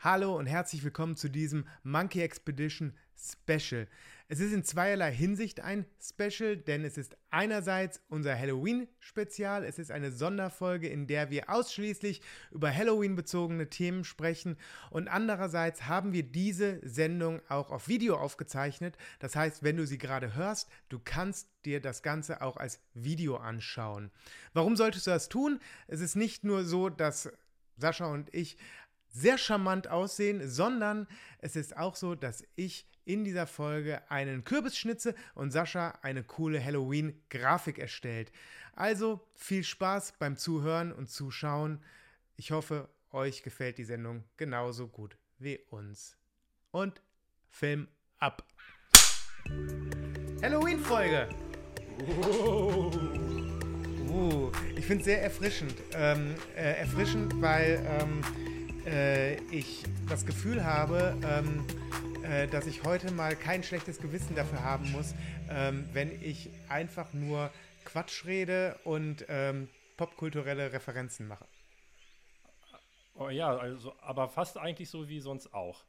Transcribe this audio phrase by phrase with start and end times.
[0.00, 3.88] Hallo und herzlich willkommen zu diesem Monkey Expedition Special.
[4.28, 9.90] Es ist in zweierlei Hinsicht ein Special, denn es ist einerseits unser Halloween-Spezial, es ist
[9.90, 12.22] eine Sonderfolge, in der wir ausschließlich
[12.52, 14.56] über Halloween-bezogene Themen sprechen
[14.90, 18.96] und andererseits haben wir diese Sendung auch auf Video aufgezeichnet.
[19.18, 23.36] Das heißt, wenn du sie gerade hörst, du kannst dir das Ganze auch als Video
[23.38, 24.12] anschauen.
[24.52, 25.58] Warum solltest du das tun?
[25.88, 27.32] Es ist nicht nur so, dass
[27.78, 28.58] Sascha und ich
[29.08, 31.06] sehr charmant aussehen, sondern
[31.38, 36.22] es ist auch so, dass ich in dieser Folge einen Kürbis schnitze und Sascha eine
[36.22, 38.30] coole Halloween-Grafik erstellt.
[38.74, 41.82] Also viel Spaß beim Zuhören und Zuschauen.
[42.36, 46.16] Ich hoffe, euch gefällt die Sendung genauso gut wie uns.
[46.70, 47.00] Und
[47.48, 47.88] Film
[48.18, 48.44] ab.
[50.42, 51.28] Halloween-Folge.
[54.10, 55.74] Uh, ich finde es sehr erfrischend.
[55.94, 58.20] Ähm, äh, erfrischend, weil ähm,
[58.88, 61.64] äh, ich das Gefühl habe, ähm,
[62.24, 65.14] äh, dass ich heute mal kein schlechtes Gewissen dafür haben muss,
[65.50, 67.50] ähm, wenn ich einfach nur
[67.84, 71.46] Quatsch rede und ähm, popkulturelle Referenzen mache.
[73.14, 75.84] Oh ja, also, aber fast eigentlich so wie sonst auch.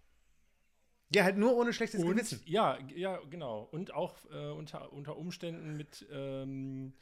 [1.12, 2.42] Ja, halt nur ohne schlechtes und, Gewissen.
[2.46, 3.68] Ja, ja, genau.
[3.72, 6.94] Und auch äh, unter, unter Umständen mit ähm,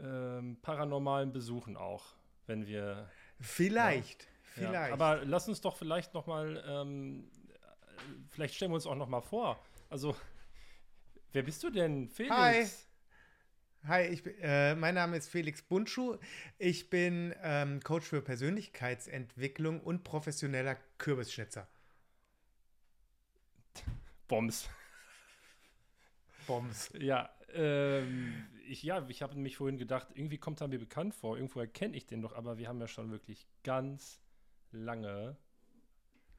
[0.00, 2.14] ähm, paranormalen Besuchen auch,
[2.46, 3.10] wenn wir
[3.40, 4.28] Vielleicht, ja.
[4.54, 4.88] vielleicht.
[4.88, 4.92] Ja.
[4.92, 7.30] Aber lass uns doch vielleicht noch mal, ähm,
[8.30, 9.58] vielleicht stellen wir uns auch noch mal vor.
[9.90, 10.16] Also,
[11.32, 12.34] wer bist du denn, Felix?
[12.36, 12.66] Hi.
[13.86, 16.18] Hi, ich, äh, mein Name ist Felix Buntschuh.
[16.58, 21.66] Ich bin ähm, Coach für Persönlichkeitsentwicklung und professioneller Kürbisschnitzer.
[24.26, 24.68] Bombs.
[26.46, 26.90] Bombs.
[26.98, 31.36] Ja, ähm, ich, ja, ich habe mich vorhin gedacht, irgendwie kommt er mir bekannt vor,
[31.36, 34.20] irgendwo erkenne ich den doch, aber wir haben ja schon wirklich ganz
[34.70, 35.36] lange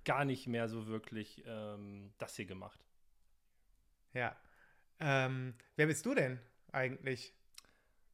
[0.05, 2.79] gar nicht mehr so wirklich ähm, das hier gemacht.
[4.13, 4.35] Ja.
[4.99, 6.39] Ähm, wer bist du denn
[6.71, 7.33] eigentlich?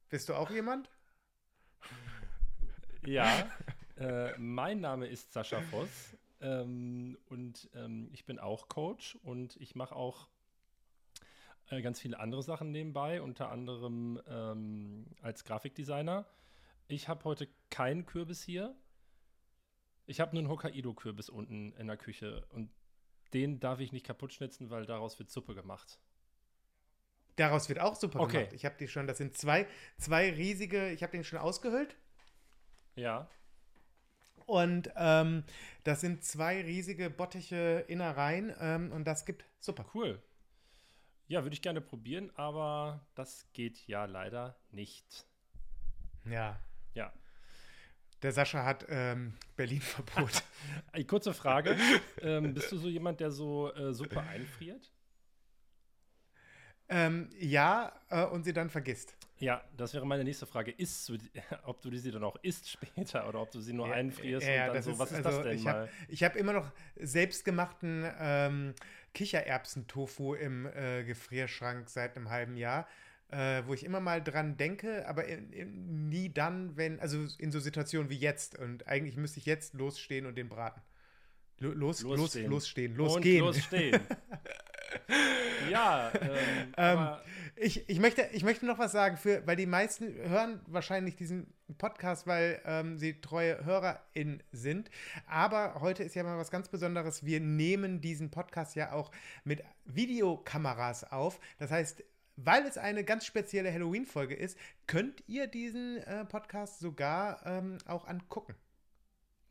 [0.08, 0.90] Bist du auch jemand?
[3.04, 3.48] Ja,
[3.98, 9.76] äh, mein Name ist Sascha Voss ähm, und ähm, ich bin auch Coach und ich
[9.76, 10.28] mache auch
[11.70, 16.26] äh, ganz viele andere Sachen nebenbei, unter anderem ähm, als Grafikdesigner.
[16.88, 18.74] Ich habe heute keinen Kürbis hier.
[20.06, 22.70] Ich habe nur einen Hokkaido-Kürbis unten in der Küche und
[23.34, 25.98] den darf ich nicht kaputt schnitzen, weil daraus wird Suppe gemacht.
[27.34, 28.38] Daraus wird auch Suppe okay.
[28.38, 28.52] gemacht.
[28.54, 29.66] Ich habe die schon, das sind zwei,
[29.98, 31.96] zwei riesige, ich habe den schon ausgehöhlt.
[32.94, 33.28] Ja.
[34.46, 35.42] Und ähm,
[35.82, 39.84] das sind zwei riesige bottige Innereien ähm, und das gibt Suppe.
[39.92, 40.22] Cool.
[41.28, 45.26] Ja, würde ich gerne probieren, aber das geht ja leider nicht.
[46.24, 46.60] Ja.
[46.94, 47.12] Ja.
[48.22, 50.42] Der Sascha hat ähm, Berlin-Verbot.
[51.06, 51.76] Kurze Frage.
[52.22, 54.92] ähm, bist du so jemand, der so äh, Suppe einfriert?
[56.88, 59.16] Ähm, ja, äh, und sie dann vergisst.
[59.38, 60.70] Ja, das wäre meine nächste Frage.
[60.70, 61.18] Ist du,
[61.64, 64.68] ob du sie dann auch isst später oder ob du sie nur ja, einfrierst ja,
[64.68, 65.82] und dann so, ist, was ist also das denn ich mal?
[65.82, 68.74] Hab, ich habe immer noch selbstgemachten ähm,
[69.14, 72.86] Kichererbsen-Tofu im äh, Gefrierschrank seit einem halben Jahr.
[73.28, 77.50] Äh, wo ich immer mal dran denke, aber in, in, nie dann, wenn, also in
[77.50, 78.56] so Situationen wie jetzt.
[78.56, 80.80] Und eigentlich müsste ich jetzt losstehen und den braten.
[81.58, 82.16] Los, losstehen.
[82.16, 83.42] los, losstehen, losgehen.
[83.42, 84.00] Und losstehen.
[85.70, 87.08] ja, ähm, ähm,
[87.56, 91.52] ich, ich, möchte, ich möchte noch was sagen, für, weil die meisten hören wahrscheinlich diesen
[91.78, 94.90] Podcast, weil ähm, sie treue HörerInnen sind.
[95.26, 97.24] Aber heute ist ja mal was ganz Besonderes.
[97.24, 99.10] Wir nehmen diesen Podcast ja auch
[99.44, 101.40] mit Videokameras auf.
[101.58, 102.04] Das heißt,
[102.36, 108.06] weil es eine ganz spezielle Halloween-Folge ist, könnt ihr diesen äh, Podcast sogar ähm, auch
[108.06, 108.54] angucken.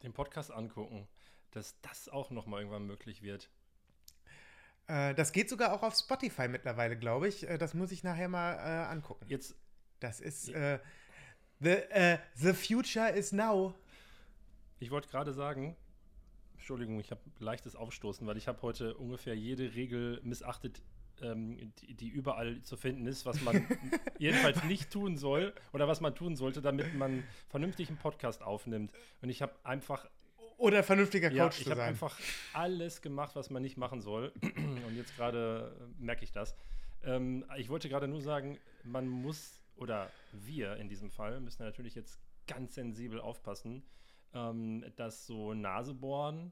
[0.04, 1.08] Den Podcast angucken,
[1.52, 3.50] dass das auch nochmal irgendwann möglich wird.
[4.88, 7.48] Äh, das geht sogar auch auf Spotify mittlerweile, glaube ich.
[7.48, 9.26] Äh, das muss ich nachher mal äh, angucken.
[9.28, 9.56] Jetzt.
[10.00, 10.80] Das ist äh,
[11.60, 13.74] the, uh, the future is now.
[14.80, 15.76] Ich wollte gerade sagen,
[16.54, 20.82] Entschuldigung, ich habe leichtes Aufstoßen, weil ich habe heute ungefähr jede Regel missachtet,
[21.22, 23.66] ähm, die, die, überall zu finden ist, was man
[24.20, 28.92] jedenfalls nicht tun soll oder was man tun sollte, damit man vernünftig einen Podcast aufnimmt.
[29.22, 30.10] Und ich habe einfach
[30.58, 31.64] oder vernünftiger Coach ja, zu sein.
[31.64, 32.20] Ich habe einfach
[32.54, 34.32] alles gemacht, was man nicht machen soll.
[34.42, 36.56] Und jetzt gerade äh, merke ich das.
[37.04, 41.96] Ähm, ich wollte gerade nur sagen, man muss, oder wir in diesem Fall, müssen natürlich
[41.96, 43.84] jetzt ganz sensibel aufpassen,
[44.34, 46.52] ähm, dass so Nasebohren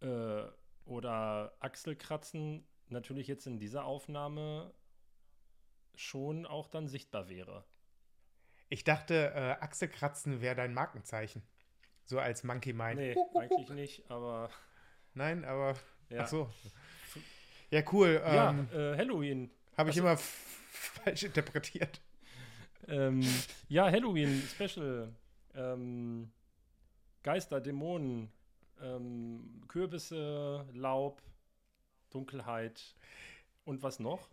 [0.00, 0.42] äh,
[0.84, 4.72] oder Achselkratzen natürlich jetzt in dieser Aufnahme
[5.94, 7.64] schon auch dann sichtbar wäre.
[8.68, 11.42] Ich dachte, äh, Achselkratzen wäre dein Markenzeichen.
[12.12, 12.96] So als Monkey Mind.
[13.00, 14.50] Nee, eigentlich nicht, aber.
[15.14, 15.74] Nein, aber.
[16.10, 16.22] Ja.
[16.22, 16.50] Ach so.
[17.70, 18.20] Ja, cool.
[18.22, 19.50] Ja, Ähm, äh, Halloween.
[19.78, 20.16] Habe ich also- immer
[20.70, 22.02] falsch interpretiert.
[22.86, 23.22] Ähm,
[23.68, 25.10] ja, Halloween Special.
[25.54, 26.30] Ähm,
[27.22, 28.30] Geister, Dämonen,
[28.82, 31.22] ähm, Kürbisse, Laub,
[32.10, 32.94] Dunkelheit
[33.64, 34.28] und was noch?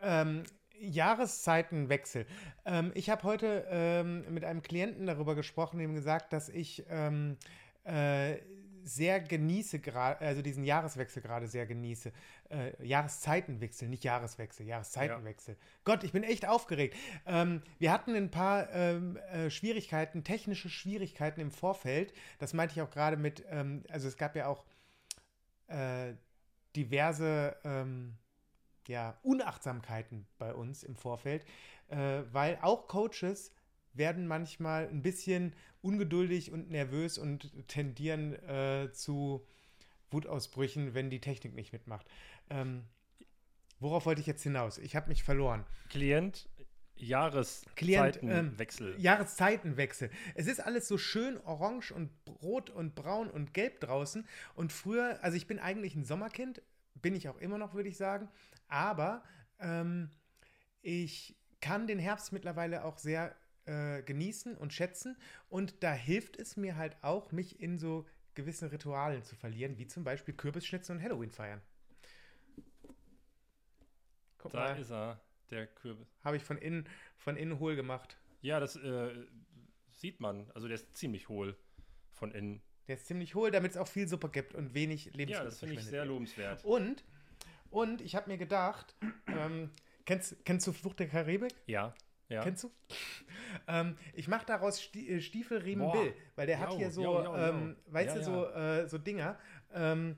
[0.00, 0.42] Ähm,
[0.80, 2.26] Jahreszeitenwechsel.
[2.64, 7.36] Ähm, ich habe heute ähm, mit einem Klienten darüber gesprochen, ihm gesagt, dass ich ähm,
[7.84, 8.38] äh,
[8.82, 12.12] sehr genieße also diesen Jahreswechsel gerade sehr genieße.
[12.48, 15.56] Äh, Jahreszeitenwechsel, nicht Jahreswechsel, Jahreszeitenwechsel.
[15.84, 16.96] Gott, ich bin echt aufgeregt.
[17.26, 22.12] Ähm, wir hatten ein paar ähm, äh, Schwierigkeiten, technische Schwierigkeiten im Vorfeld.
[22.38, 24.64] Das meinte ich auch gerade mit, ähm, also es gab ja auch
[25.68, 26.14] äh,
[26.74, 28.16] diverse ähm,
[28.88, 31.44] ja, Unachtsamkeiten bei uns im Vorfeld,
[31.88, 33.52] äh, weil auch Coaches
[33.92, 39.46] werden manchmal ein bisschen ungeduldig und nervös und tendieren äh, zu
[40.10, 42.06] Wutausbrüchen, wenn die Technik nicht mitmacht.
[42.50, 42.84] Ähm,
[43.78, 44.78] worauf wollte ich jetzt hinaus?
[44.78, 45.64] Ich habe mich verloren.
[45.88, 46.48] Klient,
[47.76, 48.94] Klient, ähm, Jahreszeitenwechsel.
[48.98, 50.10] Jahreszeitenwechsel.
[50.34, 52.10] Es ist alles so schön orange und
[52.42, 54.26] rot und braun und gelb draußen.
[54.54, 56.62] Und früher, also ich bin eigentlich ein Sommerkind,
[56.94, 58.28] bin ich auch immer noch, würde ich sagen.
[58.70, 59.22] Aber
[59.58, 60.10] ähm,
[60.80, 63.36] ich kann den Herbst mittlerweile auch sehr
[63.66, 65.16] äh, genießen und schätzen.
[65.48, 69.86] Und da hilft es mir halt auch, mich in so gewissen Ritualen zu verlieren, wie
[69.86, 71.60] zum Beispiel Kürbisschnitzen und Halloween feiern.
[74.38, 75.20] Guck da mal, ist er,
[75.50, 76.08] der Kürbis.
[76.24, 78.16] habe ich von innen, von innen hohl gemacht.
[78.40, 79.26] Ja, das äh,
[79.90, 80.50] sieht man.
[80.54, 81.56] Also der ist ziemlich hohl
[82.12, 82.62] von innen.
[82.88, 85.58] Der ist ziemlich hohl, damit es auch viel Suppe gibt und wenig Lebensmittel Ja, das
[85.60, 86.64] finde ich sehr lobenswert.
[86.64, 87.04] Und,
[87.70, 88.94] und ich habe mir gedacht,
[89.26, 89.70] ähm,
[90.04, 91.54] kennst, kennst du Flucht der Karibik?
[91.66, 91.94] Ja,
[92.28, 92.42] ja.
[92.42, 92.70] Kennst du?
[93.66, 95.90] Ähm, ich mache daraus Sti äh, Stiefelriemen.
[95.90, 97.36] Bill, weil der hat Jo, hier so, jo, jo.
[97.36, 99.38] ähm, weißt Ja, du, so, äh, so Dinger.
[99.72, 100.16] Ähm,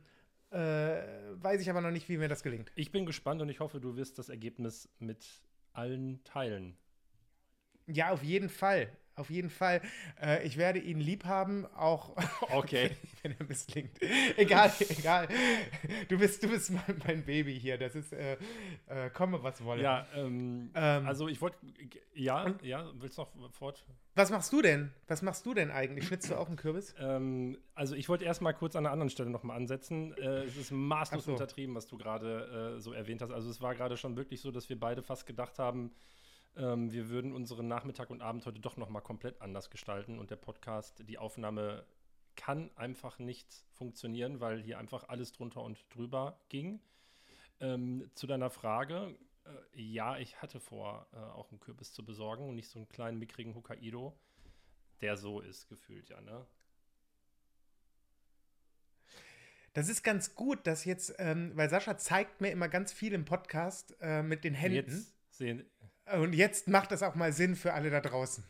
[0.51, 2.71] äh, weiß ich aber noch nicht, wie mir das gelingt.
[2.75, 6.77] Ich bin gespannt und ich hoffe, du wirst das Ergebnis mit allen teilen.
[7.87, 8.91] Ja, auf jeden Fall.
[9.23, 9.81] Auf jeden Fall.
[10.21, 12.17] Äh, ich werde ihn lieb haben, auch
[12.51, 12.91] Okay.
[13.23, 13.93] wenn er misslingt.
[14.37, 15.29] egal, egal.
[16.09, 17.79] Du bist, du bist mein, mein Baby hier.
[17.79, 18.37] Das ist, äh,
[18.89, 19.81] äh, komme, was wolle.
[19.81, 21.57] Ja, ähm, Ähm, also ich wollte,
[22.15, 23.87] ja, ja, willst du noch fort?
[24.17, 24.93] Was machst du denn?
[25.07, 26.09] Was machst du denn eigentlich?
[26.09, 26.97] Schnitzt du auch einen Kürbis?
[26.99, 30.13] Ähm, also ich wollte erstmal kurz an einer anderen Stelle nochmal ansetzen.
[30.19, 31.31] Äh, es ist maßlos so.
[31.33, 33.31] untertrieben, was du gerade äh, so erwähnt hast.
[33.31, 35.93] Also es war gerade schon wirklich so, dass wir beide fast gedacht haben,
[36.57, 40.37] ähm, wir würden unseren Nachmittag und Abend heute doch nochmal komplett anders gestalten und der
[40.37, 41.85] Podcast, die Aufnahme
[42.37, 46.81] kann einfach nicht funktionieren, weil hier einfach alles drunter und drüber ging.
[47.61, 52.49] Ähm, zu deiner Frage, äh, ja, ich hatte vor, äh, auch einen Kürbis zu besorgen
[52.49, 54.19] und nicht so einen kleinen, mickrigen Hokkaido,
[55.01, 56.47] der so ist gefühlt, ja, ne?
[59.75, 63.25] Das ist ganz gut, dass jetzt, ähm, weil Sascha zeigt mir immer ganz viel im
[63.25, 64.91] Podcast äh, mit den Händen.
[64.91, 65.65] Jetzt sehen,
[66.11, 68.45] Und jetzt macht das auch mal Sinn für alle da draußen.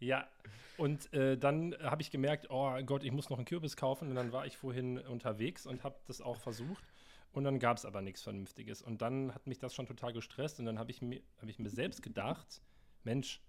[0.00, 0.28] Ja,
[0.76, 4.08] und äh, dann habe ich gemerkt, oh Gott, ich muss noch einen Kürbis kaufen.
[4.08, 6.84] Und dann war ich vorhin unterwegs und habe das auch versucht.
[7.32, 8.80] Und dann gab es aber nichts Vernünftiges.
[8.80, 10.60] Und dann hat mich das schon total gestresst.
[10.60, 12.62] Und dann habe ich, mir- hab ich mir selbst gedacht,
[13.04, 13.42] Mensch,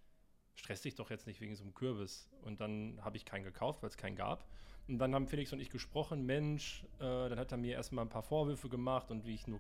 [0.55, 2.29] stress dich doch jetzt nicht wegen so einem Kürbis.
[2.41, 4.45] Und dann habe ich keinen gekauft, weil es keinen gab.
[4.87, 8.09] Und dann haben Felix und ich gesprochen, Mensch, äh, dann hat er mir erstmal ein
[8.09, 9.59] paar Vorwürfe gemacht und wie ich nur...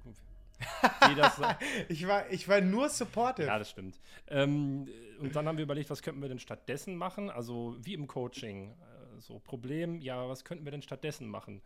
[1.89, 3.47] Ich war, ich war nur supportive.
[3.47, 3.99] ja, das stimmt.
[4.27, 4.87] Ähm,
[5.19, 7.29] und dann haben wir überlegt, was könnten wir denn stattdessen machen?
[7.29, 8.71] Also wie im Coaching.
[8.71, 11.61] Äh, so Problem, ja, was könnten wir denn stattdessen machen?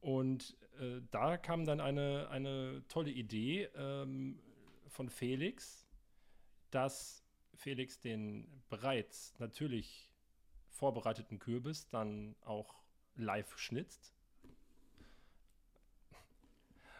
[0.00, 4.40] Und äh, da kam dann eine, eine tolle Idee ähm,
[4.88, 5.86] von Felix,
[6.70, 7.24] dass
[7.54, 10.10] Felix den bereits natürlich
[10.70, 12.82] vorbereiteten Kürbis dann auch
[13.14, 14.12] live schnitzt.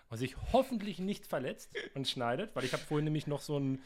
[0.09, 3.81] Und sich hoffentlich nicht verletzt und schneidet, weil ich habe vorhin nämlich noch so ein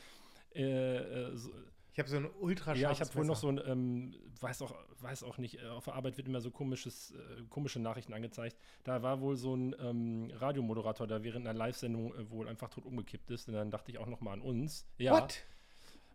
[0.54, 1.50] äh, äh, so,
[1.92, 4.74] Ich habe so ein ultra ja, ich habe vorhin noch so ein, ähm, weiß auch,
[5.00, 8.56] weiß auch nicht, äh, auf der Arbeit wird immer so komisches, äh, komische Nachrichten angezeigt.
[8.84, 12.84] Da war wohl so ein ähm, Radiomoderator, der während einer Live-Sendung äh, wohl einfach tot
[12.84, 13.48] umgekippt ist.
[13.48, 14.86] Und dann dachte ich auch noch mal an uns.
[14.98, 15.42] Ja, What?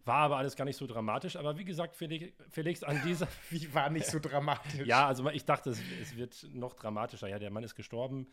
[0.05, 1.35] war aber alles gar nicht so dramatisch.
[1.35, 4.85] Aber wie gesagt, Felix, Felix an dieser, Wie war nicht so dramatisch.
[4.85, 7.27] ja, also ich dachte, es, es wird noch dramatischer.
[7.27, 8.27] Ja, der Mann ist gestorben,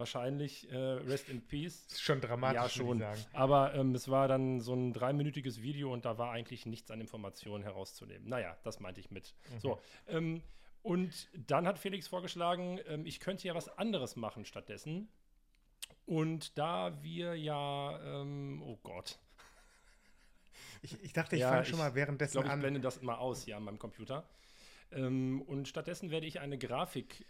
[0.00, 0.68] wahrscheinlich.
[0.72, 1.86] Äh, rest in peace.
[1.86, 2.96] Ist schon dramatisch, Ja, würde schon.
[2.98, 3.24] ich sagen.
[3.34, 7.00] Aber ähm, es war dann so ein dreiminütiges Video und da war eigentlich nichts an
[7.00, 8.28] Informationen herauszunehmen.
[8.28, 9.34] Naja, das meinte ich mit.
[9.62, 9.78] So.
[10.08, 10.42] Ähm,
[10.82, 15.08] und dann hat Felix vorgeschlagen, ähm, ich könnte ja was anderes machen stattdessen.
[16.06, 19.18] Und da wir ja, ähm, oh Gott,
[20.82, 22.60] Ich, ich dachte, ich Ja, fange schon ich mal ich währenddessen glaube, ich an.
[22.60, 24.24] blende das mal aus hier an meinem Computer.
[24.92, 27.26] Ähm, und stattdessen werde ich eine Grafik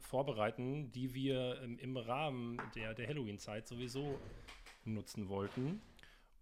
[0.00, 4.18] vorbereiten, die wir ähm, im Rahmen der, der Halloween-Zeit sowieso
[4.84, 5.82] nutzen wollten.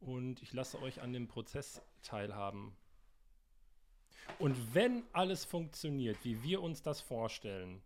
[0.00, 2.76] Und ich lasse euch an dem Prozess teilhaben.
[4.38, 7.82] Und wenn alles funktioniert, wie wir uns das vorstellen,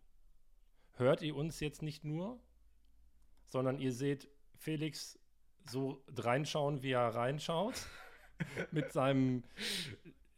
[0.93, 2.39] hört ihr uns jetzt nicht nur,
[3.45, 4.27] sondern ihr seht
[4.57, 5.17] Felix
[5.65, 7.87] so reinschauen, wie er reinschaut.
[8.71, 9.43] mit seinem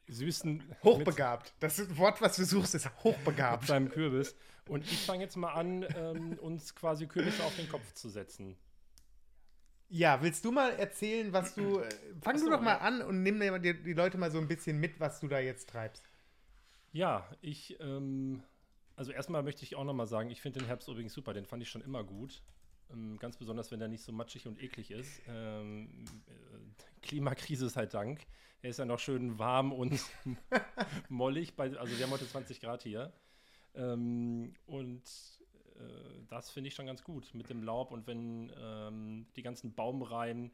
[0.08, 0.64] süßen.
[0.84, 1.54] Hochbegabt.
[1.60, 3.64] das Wort, was du suchst, ist hochbegabt.
[3.64, 4.36] Mit seinem Kürbis.
[4.68, 8.58] Und ich fange jetzt mal an, ähm, uns quasi Kürbisse auf den Kopf zu setzen.
[9.90, 11.80] Ja, willst du mal erzählen, was du.
[11.80, 11.90] Äh,
[12.22, 14.80] fang so, du doch mal an und nimm dir die Leute mal so ein bisschen
[14.80, 16.10] mit, was du da jetzt treibst.
[16.92, 17.80] Ja, ich.
[17.80, 18.42] Ähm,
[18.96, 21.46] also erstmal möchte ich auch noch mal sagen, ich finde den Herbst übrigens super, den
[21.46, 22.42] fand ich schon immer gut.
[22.92, 25.22] Ähm, ganz besonders, wenn der nicht so matschig und eklig ist.
[25.28, 28.26] Ähm, äh, Klimakrise sei Dank.
[28.62, 30.00] Er ist ja noch schön warm und
[31.10, 31.56] mollig.
[31.56, 33.14] Bei, also wir haben heute 20 Grad hier.
[33.74, 35.04] Ähm, und
[35.76, 39.76] äh, das finde ich schon ganz gut mit dem Laub und wenn ähm, die ganzen
[39.76, 40.52] Baumreihen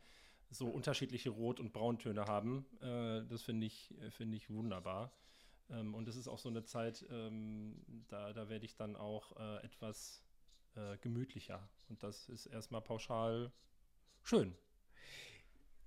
[0.49, 5.13] so unterschiedliche Rot- und Brauntöne haben, äh, das finde ich, find ich wunderbar.
[5.69, 9.37] Ähm, und es ist auch so eine Zeit, ähm, da, da werde ich dann auch
[9.37, 10.23] äh, etwas
[10.75, 11.67] äh, gemütlicher.
[11.89, 13.51] Und das ist erstmal pauschal
[14.23, 14.55] schön.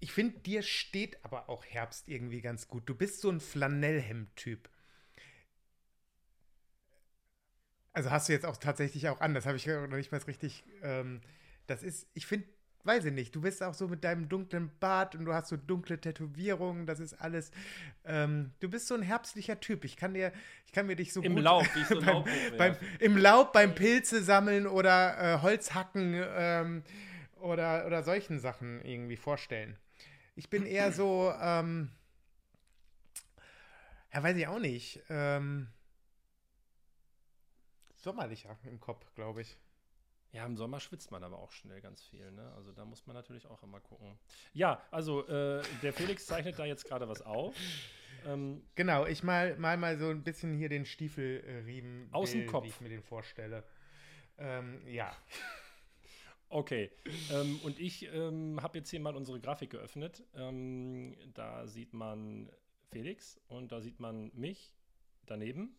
[0.00, 2.88] Ich finde, dir steht aber auch Herbst irgendwie ganz gut.
[2.88, 4.68] Du bist so ein Flanellhemd-Typ.
[7.92, 10.64] Also hast du jetzt auch tatsächlich auch an, das habe ich noch nicht mal richtig.
[10.82, 11.20] Ähm,
[11.66, 12.46] das ist, ich finde,
[12.84, 15.56] weiß ich nicht, du bist auch so mit deinem dunklen Bart und du hast so
[15.56, 17.50] dunkle Tätowierungen, das ist alles.
[18.04, 19.84] Ähm, du bist so ein herbstlicher Typ.
[19.84, 20.32] Ich kann dir,
[20.66, 22.24] ich kann mir dich so Im gut Laub, wie so beim,
[22.58, 26.82] beim, Im Laub beim Pilze sammeln oder äh, Holz hacken ähm,
[27.40, 29.78] oder, oder solchen Sachen irgendwie vorstellen.
[30.36, 31.90] Ich bin eher so, ähm,
[34.12, 35.00] ja, weiß ich auch nicht.
[35.08, 35.68] Ähm,
[37.96, 39.56] sommerlicher im Kopf, glaube ich.
[40.34, 42.52] Ja, im Sommer schwitzt man aber auch schnell ganz viel, ne?
[42.56, 44.18] Also da muss man natürlich auch immer gucken.
[44.52, 47.54] Ja, also äh, der Felix zeichnet da jetzt gerade was auf.
[48.26, 52.64] Ähm, genau, ich mal, mal mal so ein bisschen hier den Stiefelriemen, aus dem Kopf.
[52.64, 53.62] wie ich mir den vorstelle.
[54.36, 55.16] Ähm, ja.
[56.48, 56.90] Okay,
[57.32, 60.24] ähm, und ich ähm, habe jetzt hier mal unsere Grafik geöffnet.
[60.34, 62.50] Ähm, da sieht man
[62.90, 64.72] Felix und da sieht man mich
[65.26, 65.76] daneben.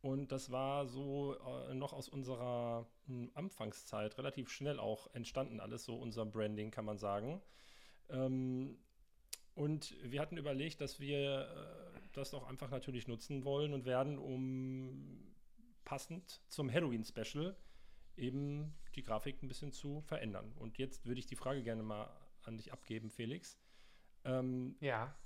[0.00, 5.60] Und das war so äh, noch aus unserer mh, hm, Anfangszeit relativ schnell auch entstanden,
[5.60, 7.42] alles so unser Branding, kann man sagen.
[8.08, 8.78] Ähm,
[9.54, 14.18] und wir hatten überlegt, dass wir äh, das auch einfach natürlich nutzen wollen und werden,
[14.18, 15.34] um
[15.84, 17.56] passend zum Halloween-Special
[18.16, 20.52] eben die Grafik ein bisschen zu verändern.
[20.56, 22.08] Und jetzt würde ich die Frage gerne mal
[22.44, 23.58] an dich abgeben, Felix.
[24.24, 25.16] Ähm, ja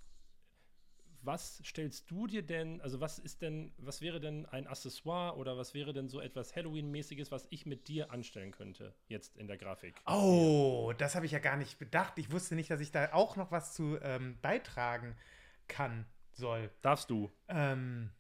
[1.25, 5.57] was stellst du dir denn, also was ist denn, was wäre denn ein Accessoire oder
[5.57, 9.57] was wäre denn so etwas Halloween-mäßiges, was ich mit dir anstellen könnte, jetzt in der
[9.57, 10.00] Grafik?
[10.07, 12.19] Oh, das habe ich ja gar nicht bedacht.
[12.19, 15.17] Ich wusste nicht, dass ich da auch noch was zu ähm, beitragen
[15.69, 16.71] kann, soll.
[16.83, 17.31] Darfst du?
[17.49, 18.11] Ähm,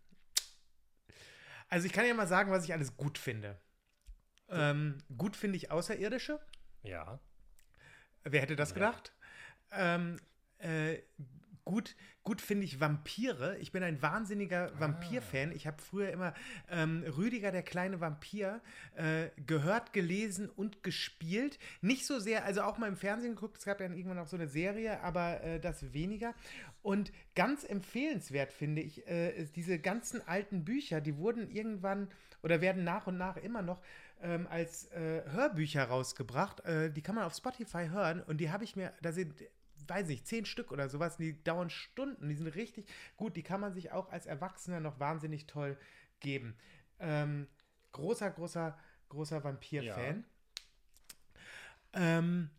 [1.68, 3.60] also ich kann ja mal sagen, was ich alles gut finde.
[4.48, 6.38] Ähm, gut finde ich Außerirdische.
[6.82, 7.18] Ja.
[8.24, 8.74] Wer hätte das ja.
[8.74, 9.12] gedacht?
[9.72, 10.20] Ähm,
[10.58, 10.98] äh,
[11.64, 13.56] gut, gut finde ich Vampire.
[13.58, 14.80] Ich bin ein wahnsinniger ah.
[14.80, 15.52] Vampir-Fan.
[15.52, 16.34] Ich habe früher immer
[16.70, 18.60] ähm, Rüdiger, der kleine Vampir,
[18.94, 21.58] äh, gehört, gelesen und gespielt.
[21.80, 23.58] Nicht so sehr, also auch mal im Fernsehen geguckt.
[23.58, 26.34] Es gab dann irgendwann auch so eine Serie, aber äh, das weniger.
[26.82, 32.08] Und ganz empfehlenswert finde ich, äh, diese ganzen alten Bücher, die wurden irgendwann
[32.42, 33.80] oder werden nach und nach immer noch
[34.20, 36.64] ähm, als äh, Hörbücher rausgebracht.
[36.64, 39.34] Äh, die kann man auf Spotify hören und die habe ich mir, da sind
[39.88, 42.86] weiß nicht, zehn Stück oder sowas, die dauern Stunden, die sind richtig
[43.16, 45.78] gut, die kann man sich auch als Erwachsener noch wahnsinnig toll
[46.20, 46.56] geben.
[46.98, 47.48] Ähm,
[47.92, 50.24] großer, großer, großer Vampir-Fan.
[51.94, 52.18] Ja.
[52.18, 52.50] Ähm,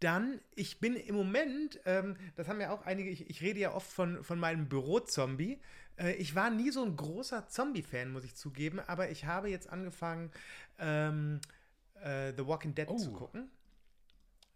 [0.00, 3.72] dann, ich bin im Moment, ähm, das haben ja auch einige, ich, ich, rede ja
[3.72, 5.60] oft von, von meinem Büro-Zombie.
[5.96, 9.68] Äh, ich war nie so ein großer Zombie-Fan, muss ich zugeben, aber ich habe jetzt
[9.68, 10.32] angefangen,
[10.78, 11.40] ähm,
[12.02, 12.96] äh, The Walking Dead oh.
[12.96, 13.48] zu gucken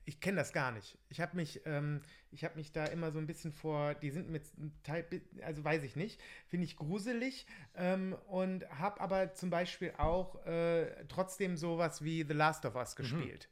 [0.06, 0.96] ich kenne das gar nicht.
[1.08, 4.30] Ich habe mich, ähm, ich habe mich da immer so ein bisschen vor, die sind
[4.30, 4.44] mit
[4.84, 5.04] Teil,
[5.42, 11.04] also weiß ich nicht, finde ich gruselig ähm, und habe aber zum Beispiel auch äh,
[11.08, 13.02] trotzdem sowas wie The Last of Us mhm.
[13.02, 13.48] gespielt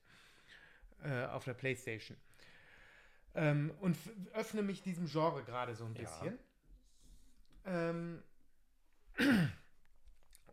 [1.02, 1.10] mhm.
[1.10, 2.16] äh, auf der PlayStation
[3.34, 3.96] ähm, und
[4.32, 6.38] öffne mich diesem Genre gerade so ein bisschen.
[7.64, 7.90] Ja.
[7.90, 8.22] Ähm,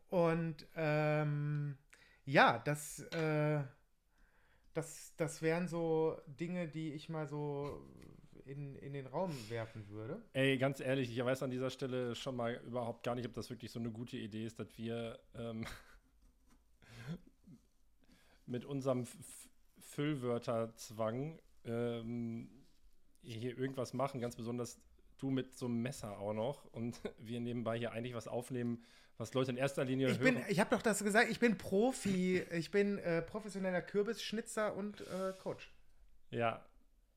[0.10, 1.78] und ähm,
[2.26, 3.64] ja, das äh,
[4.74, 7.82] das, das wären so Dinge, die ich mal so
[8.46, 10.22] in, in den Raum werfen würde.
[10.34, 13.50] Ey, ganz ehrlich, ich weiß an dieser Stelle schon mal überhaupt gar nicht, ob das
[13.50, 15.66] wirklich so eine gute Idee ist, dass wir ähm,
[18.46, 19.06] mit unserem
[19.80, 22.50] Füllwörterzwang ähm,
[23.22, 24.80] hier irgendwas machen, ganz besonders
[25.18, 28.84] du mit so einem Messer auch noch und wir nebenbei hier eigentlich was aufnehmen,
[29.18, 30.36] was Leute in erster Linie ich hören.
[30.36, 35.02] Bin, ich habe doch das gesagt, ich bin Profi, ich bin äh, professioneller Kürbisschnitzer und
[35.02, 35.72] äh, Coach.
[36.32, 36.66] Ja,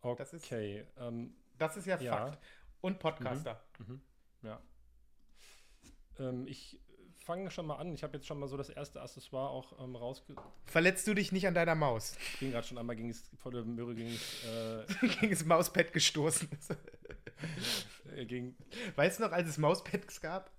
[0.02, 0.16] okay.
[0.18, 2.38] Das ist, ähm, das ist ja, ja, Fakt.
[2.80, 3.62] Und Podcaster.
[3.78, 3.94] Mhm.
[3.94, 4.00] Mhm.
[4.42, 4.60] Ja.
[6.18, 6.80] Ähm, ich
[7.24, 7.94] fange schon mal an.
[7.94, 10.34] Ich habe jetzt schon mal so das erste Accessoire auch ähm, rausge...
[10.66, 12.16] Verletzt du dich nicht an deiner Maus?
[12.34, 15.92] Ich bin gerade schon einmal gegen das volle Möhre gegen das, äh, gegen das Mauspad
[15.92, 16.48] gestoßen.
[18.14, 18.56] Äh, gegen
[18.96, 20.50] weißt du noch, als es Mauspads gab?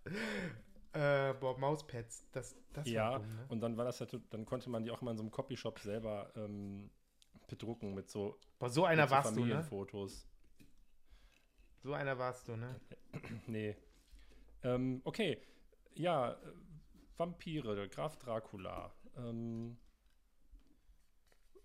[0.96, 3.46] Äh, boah, Mauspads, das, das Ja, dumm, ne?
[3.50, 5.80] und dann war das halt, dann konnte man die auch mal in so einem Copyshop
[5.80, 6.90] selber ähm,
[7.48, 10.22] bedrucken mit so, boah, so einer mit so warst Familienfotos.
[10.22, 10.70] du, ne?
[11.84, 12.80] So einer warst du, ne?
[13.48, 13.76] nee.
[14.64, 15.38] Ähm, okay,
[15.96, 16.38] ja, äh,
[17.18, 18.94] Vampire, Graf Dracula.
[19.18, 19.78] Ähm,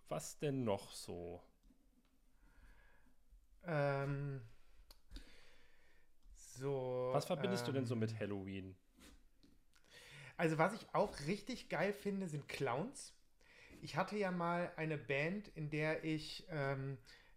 [0.08, 1.40] was denn noch so?
[3.64, 4.40] Ähm,
[6.34, 7.10] so.
[7.12, 8.76] Was verbindest ähm, du denn so mit Halloween?
[10.40, 13.12] Also, was ich auch richtig geil finde, sind Clowns.
[13.82, 16.96] Ich hatte ja mal eine Band, in der ich ähm,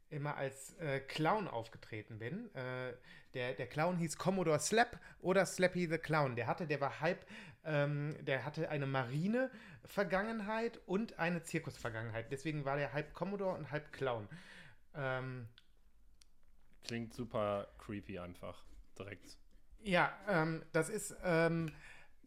[0.10, 2.50] immer als äh, Clown aufgetreten bin.
[2.56, 2.94] Äh,
[3.34, 6.38] der, der Clown hieß Commodore Slap oder Slappy the Clown.
[6.38, 7.28] Der hatte, der war halb,
[7.66, 12.32] ähm, der hatte eine Marine-Vergangenheit und eine Zirkus-Vergangenheit.
[12.32, 14.30] Deswegen war der halb Commodore und halb Clown.
[14.96, 15.50] Ähm,
[16.86, 18.64] Klingt super creepy einfach,
[18.98, 19.38] direkt.
[19.84, 21.70] Ja, ähm, das ist ähm,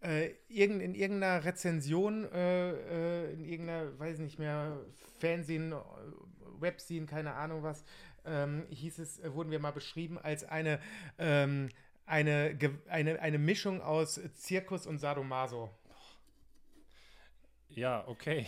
[0.03, 4.79] äh, irgend, in irgendeiner Rezension, äh, äh, in irgendeiner, weiß nicht mehr,
[5.19, 5.75] Fernsehen,
[6.59, 7.85] Webscene, keine Ahnung was,
[8.25, 10.81] ähm, hieß es, äh, wurden wir mal beschrieben als eine,
[11.19, 11.69] ähm,
[12.05, 15.71] eine, eine, eine Mischung aus Zirkus und Sadomaso.
[17.69, 18.47] Ja, okay.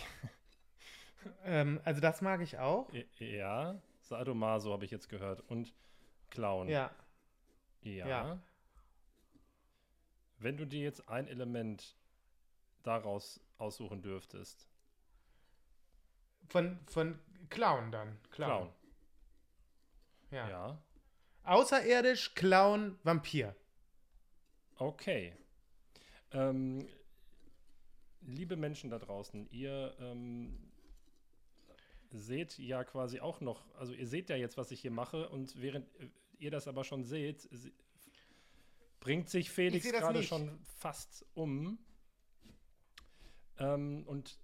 [1.45, 2.89] ähm, also das mag ich auch.
[3.19, 5.43] Ja, Sadomaso habe ich jetzt gehört.
[5.49, 5.75] Und
[6.31, 6.69] Clown.
[6.69, 6.91] Ja.
[7.83, 8.09] Ja.
[8.09, 8.39] ja.
[10.39, 11.97] Wenn du dir jetzt ein Element
[12.83, 14.67] daraus aussuchen dürftest.
[16.49, 17.19] Von, von
[17.51, 18.17] Clown dann.
[18.31, 18.49] Clown.
[18.49, 18.73] Clown.
[20.31, 20.49] Ja.
[20.49, 20.83] ja.
[21.45, 23.55] Außerirdisch, Clown, Vampir.
[24.77, 25.35] Okay.
[26.33, 26.87] Ähm,
[28.21, 30.59] liebe Menschen da draußen, ihr ähm,
[32.11, 35.61] seht ja quasi auch noch, also ihr seht ja jetzt, was ich hier mache und
[35.61, 35.87] während
[36.39, 37.49] ihr das aber schon seht,
[39.01, 41.79] bringt sich Felix gerade schon fast um.
[43.59, 44.39] Ähm, und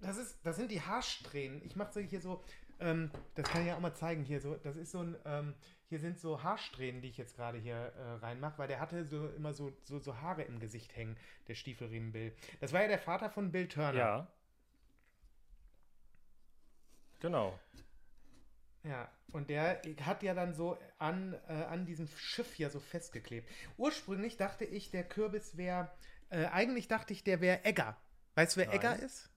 [0.00, 1.64] das ist, das sind die Haarsträhnen.
[1.64, 2.42] Ich mache so hier so,
[2.78, 4.56] ähm, das kann ich ja auch mal zeigen hier so.
[4.56, 5.54] Das ist so ein, ähm,
[5.88, 9.28] hier sind so Haarsträhnen, die ich jetzt gerade hier äh, reinmache, weil der hatte so
[9.28, 11.16] immer so, so, so Haare im Gesicht hängen,
[11.48, 12.34] der Stiefelriemen Bill.
[12.60, 13.98] Das war ja der Vater von Bill Turner.
[13.98, 14.32] Ja.
[17.20, 17.58] Genau.
[18.82, 23.48] Ja, und der hat ja dann so an, äh, an diesem Schiff hier so festgeklebt.
[23.76, 25.90] Ursprünglich dachte ich, der Kürbis wäre,
[26.30, 27.96] äh, eigentlich dachte ich, der wäre Egger.
[28.34, 28.76] Weißt du, wer Nein.
[28.76, 29.30] Egger ist?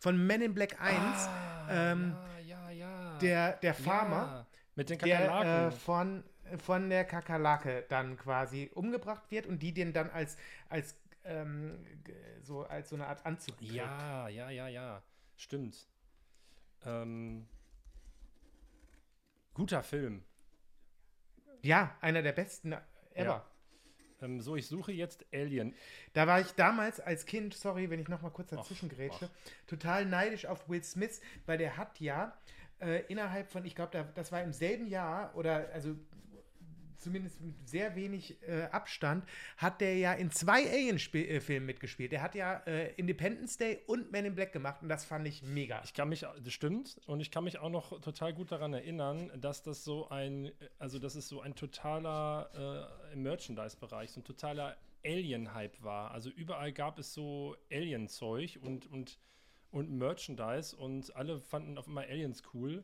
[0.00, 0.96] Von Men in Black 1.
[0.98, 3.18] Ah, ähm, ja, ja, ja.
[3.18, 4.16] Der, der Farmer.
[4.16, 5.48] Ja, mit den Kakerlaken.
[5.48, 6.24] Der äh, von,
[6.58, 10.36] von der Kakerlake dann quasi umgebracht wird und die den dann als,
[10.68, 11.84] als, ähm,
[12.42, 13.72] so, als so eine Art Anzug trägt.
[13.72, 15.02] Ja, ja, ja, ja.
[15.36, 15.88] Stimmt.
[16.84, 17.48] Ähm,
[19.56, 20.22] guter Film.
[21.62, 22.72] Ja, einer der besten
[23.14, 23.24] ever.
[23.24, 23.50] Ja.
[24.20, 25.74] Ähm, so, ich suche jetzt Alien.
[26.12, 29.30] Da war ich damals als Kind, sorry, wenn ich noch mal kurz dazwischen grätsche,
[29.66, 32.36] total neidisch auf Will Smith, weil der hat ja
[32.80, 35.96] äh, innerhalb von, ich glaube, das war im selben Jahr oder also
[37.06, 39.24] zumindest mit sehr wenig äh, Abstand,
[39.56, 42.10] hat der ja in zwei Alien-Filmen mitgespielt.
[42.10, 45.44] Der hat ja äh, Independence Day und Men in Black gemacht und das fand ich
[45.44, 45.80] mega.
[45.84, 49.30] Ich kann mich, das stimmt, und ich kann mich auch noch total gut daran erinnern,
[49.40, 54.76] dass das so ein, also das ist so ein totaler äh, Merchandise-Bereich, so ein totaler
[55.04, 56.10] Alien-Hype war.
[56.10, 59.20] Also überall gab es so Alien-Zeug und, und,
[59.70, 62.82] und Merchandise und alle fanden auf einmal Aliens cool.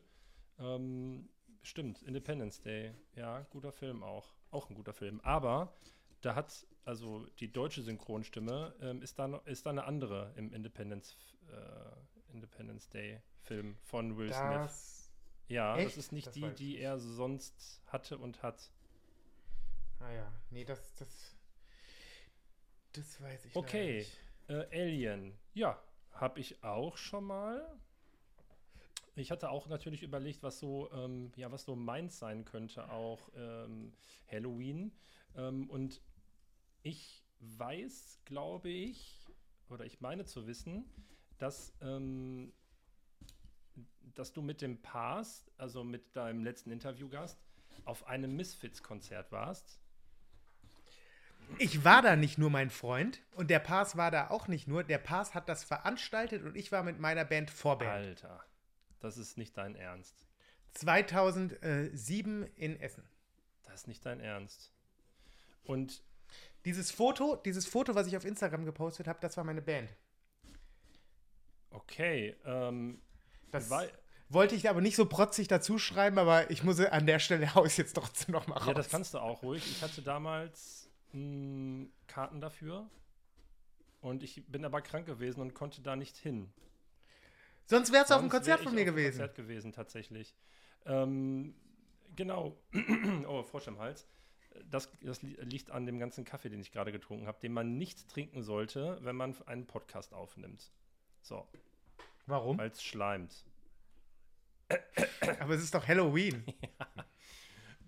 [0.59, 1.27] Ähm,
[1.63, 2.93] Stimmt, Independence Day.
[3.15, 4.33] Ja, guter Film auch.
[4.51, 5.21] Auch ein guter Film.
[5.21, 5.73] Aber
[6.21, 10.53] da hat, also die deutsche Synchronstimme ähm, ist, da noch, ist da eine andere im
[10.53, 11.17] Independence,
[11.49, 15.11] äh, Independence Day Film von Will das Smith.
[15.47, 15.87] Ja, echt?
[15.87, 18.71] das ist nicht das die, die er sonst hatte und hat.
[19.99, 21.35] Ah ja, nee, das, das,
[22.91, 24.05] das weiß ich Okay,
[24.47, 25.37] äh, Alien.
[25.53, 27.79] Ja, habe ich auch schon mal.
[29.15, 33.29] Ich hatte auch natürlich überlegt, was so, ähm, ja, was so meins sein könnte, auch
[33.35, 33.93] ähm,
[34.31, 34.91] Halloween.
[35.35, 36.01] Ähm, und
[36.81, 39.27] ich weiß, glaube ich,
[39.69, 40.85] oder ich meine zu wissen,
[41.37, 42.53] dass, ähm,
[44.15, 47.39] dass du mit dem Past, also mit deinem letzten Interviewgast,
[47.85, 49.79] auf einem Misfits-Konzert warst.
[51.57, 54.83] Ich war da nicht nur mein Freund und der Pass war da auch nicht nur.
[54.83, 57.91] Der Pass hat das veranstaltet und ich war mit meiner Band Vorband.
[57.91, 58.43] Alter,
[59.03, 60.25] das ist nicht dein Ernst.
[60.73, 63.03] 2007 in Essen.
[63.63, 64.71] Das ist nicht dein Ernst.
[65.63, 66.03] Und
[66.65, 69.89] dieses Foto, dieses Foto, was ich auf Instagram gepostet habe, das war meine Band.
[71.69, 73.01] Okay, ähm,
[73.51, 73.71] das
[74.29, 77.77] wollte ich aber nicht so protzig dazu schreiben, aber ich muss an der Stelle aus
[77.77, 78.67] jetzt trotzdem noch mal raus.
[78.67, 79.65] Ja, das kannst du auch ruhig.
[79.69, 82.89] Ich hatte damals mh, hm, Karten dafür
[84.01, 86.51] und ich bin aber krank gewesen und konnte da nicht hin.
[87.65, 89.19] Sonst wärst du auf dem Konzert von mir gewesen.
[89.19, 90.35] Konzert gewesen, tatsächlich.
[90.85, 91.55] Ähm,
[92.15, 92.57] genau.
[93.27, 94.07] oh, Frosch im Hals.
[94.69, 98.07] Das, das, liegt an dem ganzen Kaffee, den ich gerade getrunken habe, den man nicht
[98.09, 100.71] trinken sollte, wenn man einen Podcast aufnimmt.
[101.21, 101.47] So.
[102.27, 102.57] Warum?
[102.57, 103.45] Weil es schleimt.
[105.39, 106.43] Aber es ist doch Halloween.
[106.79, 106.87] ja.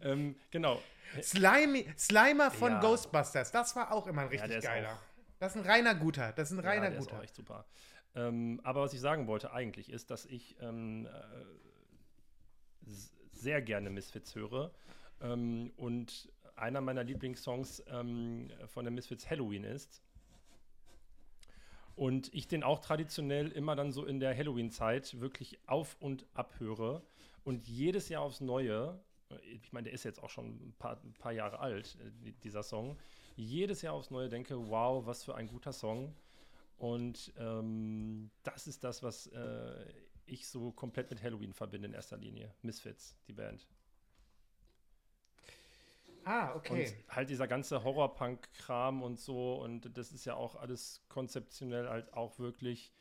[0.01, 0.81] ähm, genau.
[1.21, 2.79] Slimy, Slimer von ja.
[2.79, 4.99] Ghostbusters, das war auch immer ein richtig ja, geiler.
[5.39, 6.33] Das ist ein reiner guter.
[6.33, 7.11] Das ist ein reiner ja, der guter.
[7.11, 7.65] Ist auch echt super.
[8.15, 12.89] Ähm, aber was ich sagen wollte eigentlich ist, dass ich ähm, äh,
[13.31, 14.71] sehr gerne Misfits höre.
[15.21, 20.01] Ähm, und einer meiner Lieblingssongs ähm, von der Misfits Halloween ist.
[21.95, 26.59] Und ich den auch traditionell immer dann so in der Halloween-Zeit wirklich auf und ab
[26.59, 27.01] höre.
[27.43, 28.99] Und jedes Jahr aufs Neue,
[29.29, 32.31] äh, ich meine, der ist jetzt auch schon ein paar, ein paar Jahre alt, äh,
[32.43, 32.97] dieser Song,
[33.35, 36.15] jedes Jahr aufs Neue denke, wow, was für ein guter Song.
[36.77, 39.85] Und ähm, das ist das, was äh,
[40.25, 42.53] ich so komplett mit Halloween verbinde in erster Linie.
[42.61, 43.67] Misfits, die Band.
[46.25, 46.87] Ah, okay.
[47.07, 49.55] Und halt dieser ganze Horrorpunk-Kram und so.
[49.61, 52.91] Und das ist ja auch alles konzeptionell halt auch wirklich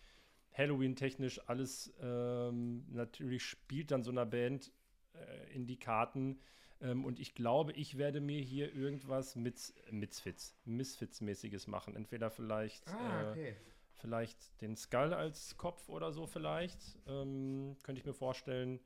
[0.53, 4.73] Halloween-technisch alles ähm, natürlich spielt dann so einer Band
[5.15, 6.39] äh, in die Karten.
[6.85, 11.97] Ähm, und ich glaube, ich werde mir hier irgendwas mit Misfits, Misfits-mäßiges machen.
[11.97, 13.49] Entweder vielleicht, ah, okay.
[13.49, 13.55] äh,
[13.95, 16.79] vielleicht den Skull als Kopf oder so vielleicht.
[17.07, 18.81] Ähm, könnte ich mir vorstellen.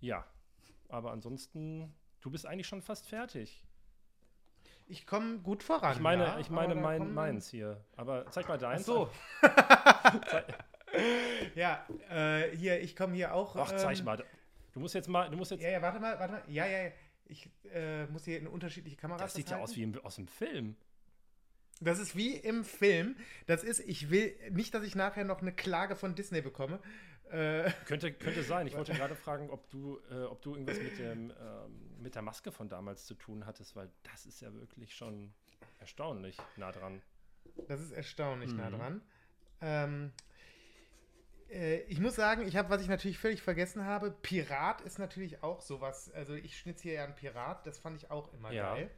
[0.00, 0.26] Ja.
[0.88, 3.64] Aber ansonsten, du bist eigentlich schon fast fertig.
[4.86, 5.92] Ich komme gut voran.
[5.92, 7.82] Ich meine, ja, ich meine mein, meins hier.
[7.96, 8.82] Aber zeig mal deins.
[8.82, 9.10] Ach so.
[11.54, 13.54] ja, äh, hier, ich komme hier auch.
[13.54, 14.24] Ach, zeig ähm, mal.
[14.72, 15.62] Du musst jetzt mal, du musst jetzt.
[15.62, 16.42] Ja, ja, warte mal, warte mal.
[16.48, 16.90] Ja, ja,
[17.30, 19.22] ich äh, muss hier in unterschiedliche Kameras.
[19.22, 20.76] Das sieht ja aus wie im, aus dem Film.
[21.80, 23.16] Das ist wie im Film.
[23.46, 26.80] Das ist, ich will nicht, dass ich nachher noch eine Klage von Disney bekomme.
[27.30, 28.66] Äh, könnte, könnte sein.
[28.66, 32.22] Ich wollte gerade fragen, ob du, äh, ob du irgendwas mit, dem, ähm, mit der
[32.22, 35.32] Maske von damals zu tun hattest, weil das ist ja wirklich schon
[35.78, 37.00] erstaunlich nah dran.
[37.68, 38.56] Das ist erstaunlich mhm.
[38.56, 39.02] nah dran.
[39.60, 40.29] Ähm, äh,
[41.88, 45.60] ich muss sagen, ich habe, was ich natürlich völlig vergessen habe, Pirat ist natürlich auch
[45.60, 46.10] sowas.
[46.14, 48.74] Also ich schnitze hier ja einen Pirat, das fand ich auch immer ja.
[48.74, 48.90] geil.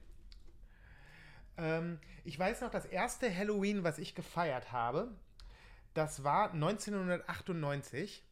[1.56, 5.12] Ähm, ich weiß noch, das erste Halloween, was ich gefeiert habe,
[5.94, 8.22] das war 1998.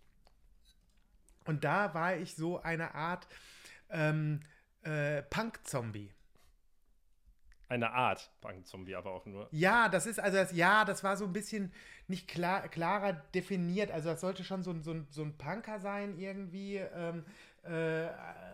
[1.47, 3.27] Und da war ich so eine Art
[3.91, 4.41] ähm,
[4.83, 6.13] äh, Punk-Zombie.
[7.71, 9.49] Eine Art Punk-Zombie, aber auch nur.
[9.53, 11.73] Ja, das ist, also das, ja, das war so ein bisschen
[12.09, 13.93] nicht klar, klarer definiert.
[13.93, 16.79] Also das sollte schon so, so, so ein Punker sein irgendwie.
[16.79, 17.25] Ähm,
[17.63, 18.09] äh,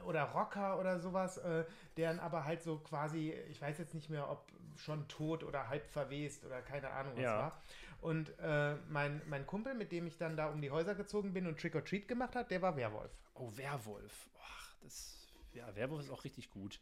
[0.04, 1.64] oder Rocker oder sowas, äh,
[1.96, 5.86] deren aber halt so quasi, ich weiß jetzt nicht mehr, ob schon tot oder halb
[5.86, 7.38] verwest oder keine Ahnung was ja.
[7.38, 7.62] war.
[8.02, 11.46] Und äh, mein, mein Kumpel, mit dem ich dann da um die Häuser gezogen bin
[11.46, 13.10] und Trick or Treat gemacht hat, der war Werwolf.
[13.34, 14.28] Oh, Werwolf.
[14.42, 16.80] Ach, das, ja, Werwolf ist auch richtig gut.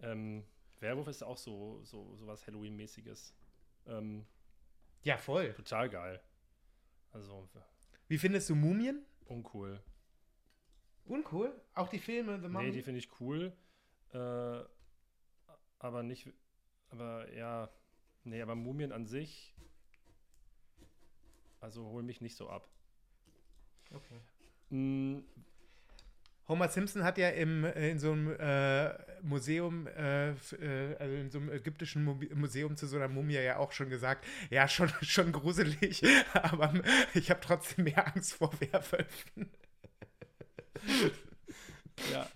[0.00, 0.44] Ähm,
[0.84, 3.34] Werwolf ist auch so, so, so was Halloween-mäßiges.
[3.86, 4.24] Ähm,
[5.02, 5.52] ja, voll.
[5.54, 6.20] Total geil.
[7.12, 7.48] Also.
[8.08, 9.04] Wie findest du Mumien?
[9.26, 9.82] Uncool.
[11.06, 11.52] Uncool?
[11.74, 12.66] Auch die Filme, The Mummy?
[12.66, 13.52] Nee, die finde ich cool.
[14.12, 14.60] Äh,
[15.78, 16.32] aber nicht.
[16.90, 17.70] Aber ja.
[18.24, 19.54] Nee, aber Mumien an sich
[21.64, 22.68] also hol mich nicht so ab.
[23.90, 24.20] Okay.
[24.68, 25.24] Mhm.
[26.46, 31.30] Homer Simpson hat ja im, äh, in so einem äh, Museum, äh, äh, also in
[31.30, 35.32] so einem ägyptischen Museum zu so einer Mumie ja auch schon gesagt, ja, schon, schon
[35.32, 36.02] gruselig,
[36.34, 36.74] aber
[37.14, 39.50] ich habe trotzdem mehr Angst vor Werwölfen.
[42.12, 42.28] ja.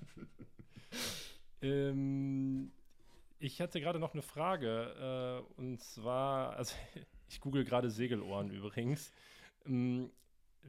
[1.60, 2.72] ähm,
[3.38, 6.74] ich hatte gerade noch eine Frage, äh, und zwar, also
[7.28, 9.12] ich google gerade Segelohren übrigens.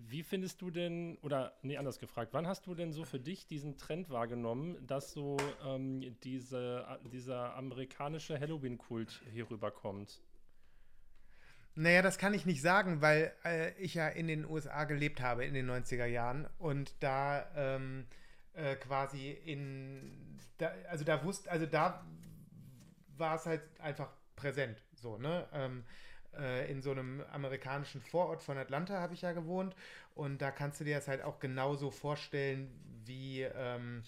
[0.07, 3.47] Wie findest du denn, oder nee, anders gefragt, wann hast du denn so für dich
[3.47, 10.21] diesen Trend wahrgenommen, dass so ähm, diese, dieser amerikanische Halloween-Kult hier rüberkommt?
[11.75, 15.45] Naja, das kann ich nicht sagen, weil äh, ich ja in den USA gelebt habe
[15.45, 18.05] in den 90er Jahren und da ähm,
[18.53, 22.05] äh, quasi in, da, also da wusste, also da
[23.17, 25.47] war es halt einfach präsent, so, ne?
[25.53, 25.83] Ähm,
[26.39, 29.75] äh, in so einem amerikanischen Vorort von Atlanta habe ich ja gewohnt
[30.15, 32.69] und da kannst du dir das halt auch genauso vorstellen
[33.05, 34.03] wie ähm,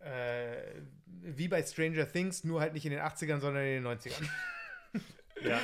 [0.00, 4.28] äh, wie bei Stranger Things, nur halt nicht in den 80ern, sondern in den 90ern.
[5.42, 5.60] ja.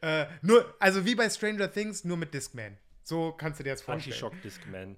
[0.22, 2.78] äh, nur, also wie bei Stranger Things, nur mit Discman.
[3.02, 4.14] So kannst du dir das vorstellen.
[4.14, 4.96] Anti-Shock Discman.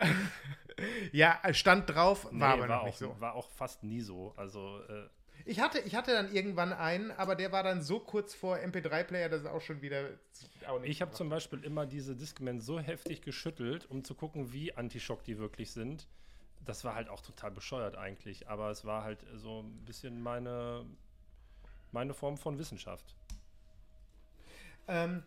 [1.12, 3.16] ja, stand drauf, war nee, aber war noch nicht so.
[3.18, 4.32] War auch fast nie so.
[4.36, 5.08] Also äh,
[5.44, 9.28] ich hatte, ich hatte dann irgendwann einen, aber der war dann so kurz vor MP3-Player,
[9.28, 10.10] dass es auch schon wieder
[10.66, 14.74] auch Ich habe zum Beispiel immer diese Discman so heftig geschüttelt, um zu gucken, wie
[14.74, 16.06] Antischock die wirklich sind.
[16.64, 20.84] Das war halt auch total bescheuert eigentlich, aber es war halt so ein bisschen meine,
[21.92, 23.14] meine Form von Wissenschaft.
[24.86, 25.22] Ähm,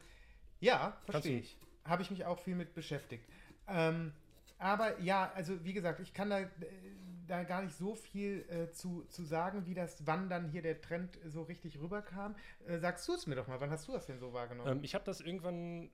[0.60, 1.58] ja, verstehe ich.
[1.86, 3.28] Habe ich mich auch viel mit beschäftigt.
[3.68, 4.14] Ähm,
[4.60, 6.42] aber ja, also wie gesagt, ich kann da,
[7.32, 10.82] da gar nicht so viel äh, zu, zu sagen, wie das, wann dann hier der
[10.82, 12.36] Trend so richtig rüberkam.
[12.68, 14.78] Äh, sagst du es mir doch mal, wann hast du das denn so wahrgenommen?
[14.78, 15.90] Ähm, ich habe das irgendwann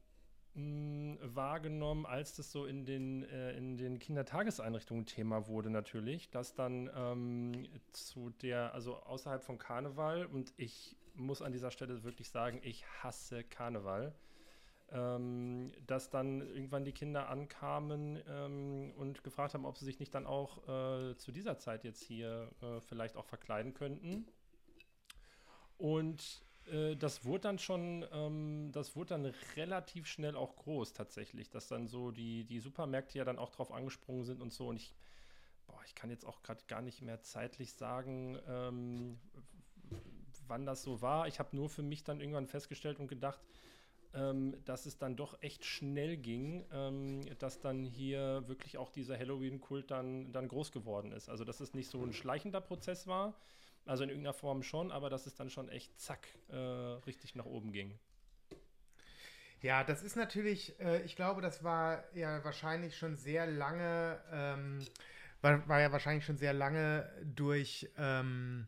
[0.56, 6.56] mh, wahrgenommen, als das so in den, äh, in den Kindertageseinrichtungen Thema wurde natürlich, dass
[6.56, 12.30] dann ähm, zu der, also außerhalb von Karneval und ich muss an dieser Stelle wirklich
[12.30, 14.14] sagen, ich hasse Karneval
[14.92, 20.16] ähm, dass dann irgendwann die Kinder ankamen ähm, und gefragt haben, ob sie sich nicht
[20.16, 24.28] dann auch äh, zu dieser Zeit jetzt hier äh, vielleicht auch verkleiden könnten.
[25.78, 31.50] Und äh, das wurde dann schon, ähm, das wurde dann relativ schnell auch groß tatsächlich,
[31.50, 34.68] dass dann so die, die Supermärkte ja dann auch drauf angesprungen sind und so.
[34.68, 34.96] Und ich,
[35.68, 39.20] boah, ich kann jetzt auch gerade gar nicht mehr zeitlich sagen, ähm,
[40.48, 41.28] wann das so war.
[41.28, 43.40] Ich habe nur für mich dann irgendwann festgestellt und gedacht,
[44.14, 49.18] ähm, dass es dann doch echt schnell ging, ähm, dass dann hier wirklich auch dieser
[49.18, 51.30] Halloween-Kult dann, dann groß geworden ist.
[51.30, 53.36] Also dass es nicht so ein schleichender Prozess war,
[53.86, 57.46] also in irgendeiner Form schon, aber dass es dann schon echt zack äh, richtig nach
[57.46, 57.98] oben ging.
[59.62, 64.86] Ja, das ist natürlich, äh, ich glaube, das war ja wahrscheinlich schon sehr lange, ähm,
[65.42, 68.68] war, war, ja wahrscheinlich schon sehr lange durch ähm,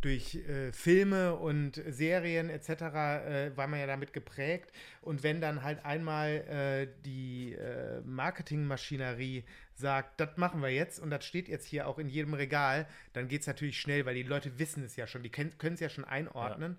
[0.00, 2.68] durch äh, Filme und Serien etc.
[2.70, 4.72] Äh, war man ja damit geprägt.
[5.00, 11.10] Und wenn dann halt einmal äh, die äh, Marketingmaschinerie sagt, das machen wir jetzt und
[11.10, 14.22] das steht jetzt hier auch in jedem Regal, dann geht es natürlich schnell, weil die
[14.22, 16.76] Leute wissen es ja schon, die können es ja schon einordnen.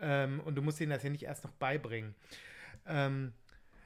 [0.00, 0.24] Ja.
[0.24, 2.14] Ähm, und du musst ihnen das ja nicht erst noch beibringen.
[2.86, 3.32] Ähm,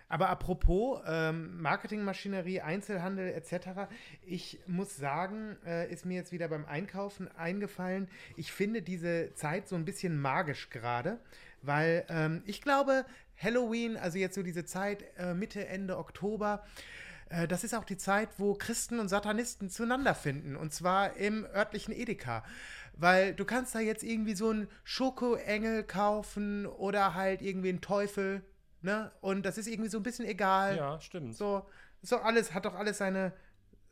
[0.09, 3.91] aber apropos ähm, Marketingmaschinerie, Einzelhandel etc.,
[4.27, 9.69] ich muss sagen, äh, ist mir jetzt wieder beim Einkaufen eingefallen, ich finde diese Zeit
[9.69, 11.19] so ein bisschen magisch gerade,
[11.63, 13.05] weil ähm, ich glaube,
[13.37, 16.65] Halloween, also jetzt so diese Zeit äh, Mitte, Ende Oktober,
[17.31, 20.57] äh, das ist auch die Zeit, wo Christen und Satanisten zueinander finden.
[20.57, 22.45] Und zwar im örtlichen Edeka.
[22.95, 28.43] Weil du kannst da jetzt irgendwie so einen Schokoengel kaufen oder halt irgendwie einen Teufel.
[28.81, 29.11] Ne?
[29.21, 30.77] Und das ist irgendwie so ein bisschen egal.
[30.77, 31.35] Ja, stimmt.
[31.35, 31.67] So,
[32.03, 33.33] so alles, hat doch alles seine,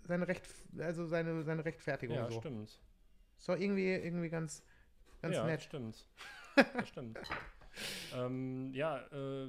[0.05, 0.43] seine Recht,
[0.79, 2.17] also seine, seine Rechtfertigung.
[2.17, 2.39] Ja, so.
[2.39, 2.79] stimmt.
[3.39, 4.63] So irgendwie, irgendwie ganz,
[5.23, 5.63] ganz ja, nett.
[5.63, 6.07] Stimmt.
[6.55, 7.19] Das stimmt.
[8.15, 9.49] ähm, ja, äh,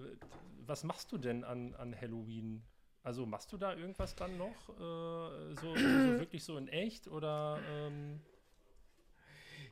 [0.65, 2.63] was machst du denn an, an Halloween?
[3.03, 4.69] Also machst du da irgendwas dann noch?
[4.69, 5.75] Äh, so, so,
[6.19, 7.59] wirklich so in echt oder?
[7.69, 8.19] Ähm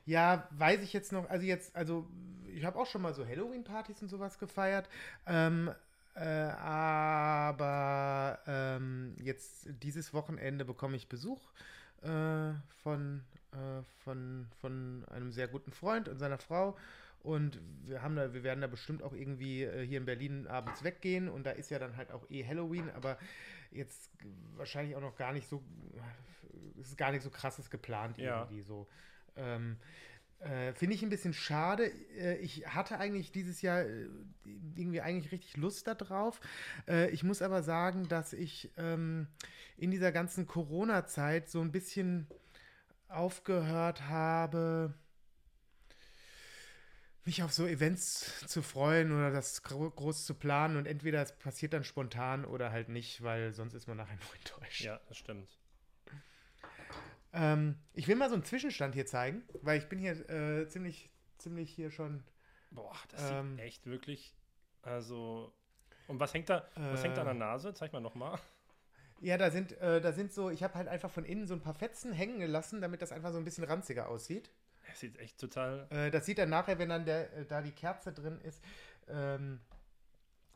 [0.06, 2.06] ja, weiß ich jetzt noch, also jetzt, also
[2.54, 4.88] ich habe auch schon mal so Halloween-Partys und sowas gefeiert,
[5.26, 5.70] ähm,
[6.14, 11.42] äh, aber ähm, jetzt dieses Wochenende bekomme ich Besuch
[12.02, 16.76] äh, von, äh, von, von einem sehr guten Freund und seiner Frau.
[17.20, 20.84] Und wir haben da, wir werden da bestimmt auch irgendwie äh, hier in Berlin abends
[20.84, 23.18] weggehen und da ist ja dann halt auch eh Halloween, aber
[23.72, 24.10] jetzt
[24.54, 25.60] wahrscheinlich auch noch gar nicht so,
[26.80, 28.42] es ist gar nicht so krasses geplant ja.
[28.42, 28.86] irgendwie so.
[29.36, 29.76] Ähm,
[30.40, 31.86] äh, Finde ich ein bisschen schade.
[32.18, 34.08] Äh, ich hatte eigentlich dieses Jahr äh,
[34.74, 36.40] irgendwie eigentlich richtig Lust darauf.
[36.86, 39.28] Äh, ich muss aber sagen, dass ich ähm,
[39.76, 42.26] in dieser ganzen Corona-Zeit so ein bisschen
[43.08, 44.94] aufgehört habe,
[47.24, 51.72] mich auf so Events zu freuen oder das groß zu planen und entweder es passiert
[51.72, 54.82] dann spontan oder halt nicht, weil sonst ist man nachher nur enttäuscht.
[54.82, 55.48] Ja, das stimmt.
[57.36, 61.10] Ähm, ich will mal so einen Zwischenstand hier zeigen, weil ich bin hier äh, ziemlich,
[61.38, 62.24] ziemlich hier schon.
[62.70, 64.34] Boah, das ähm, sieht echt wirklich.
[64.82, 65.52] Also.
[66.08, 67.74] Und was hängt da, was hängt da an der Nase?
[67.74, 68.38] Zeig mal nochmal.
[69.20, 71.60] Ja, da sind, äh, da sind so, ich habe halt einfach von innen so ein
[71.60, 74.50] paar Fetzen hängen gelassen, damit das einfach so ein bisschen ranziger aussieht.
[74.86, 75.86] Das sieht echt total.
[75.90, 78.62] Äh, das sieht dann nachher, wenn dann der, äh, da die Kerze drin ist,
[79.08, 79.60] ähm,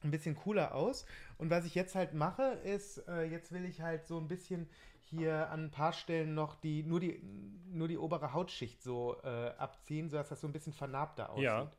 [0.03, 1.07] ein bisschen cooler aus.
[1.38, 4.69] Und was ich jetzt halt mache, ist, äh, jetzt will ich halt so ein bisschen
[5.11, 7.20] hier an ein paar Stellen noch die, nur die,
[7.66, 11.44] nur die obere Hautschicht so äh, abziehen, sodass das so ein bisschen vernarbter aussieht.
[11.44, 11.70] Ja.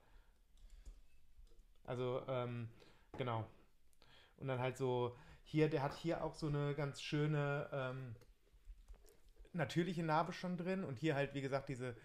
[1.85, 2.69] Also, ähm,
[3.17, 3.45] genau.
[4.37, 8.15] Und dann halt so, hier, der hat hier auch so eine ganz schöne ähm,
[9.53, 11.95] natürliche Narbe schon drin und hier halt, wie gesagt, diese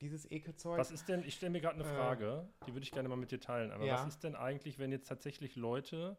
[0.00, 0.78] dieses Ekelzeug.
[0.78, 3.16] Was ist denn, ich stelle mir gerade eine Äh, Frage, die würde ich gerne mal
[3.16, 3.94] mit dir teilen, aber ja.
[3.94, 6.16] was ist denn eigentlich, wenn jetzt tatsächlich Leute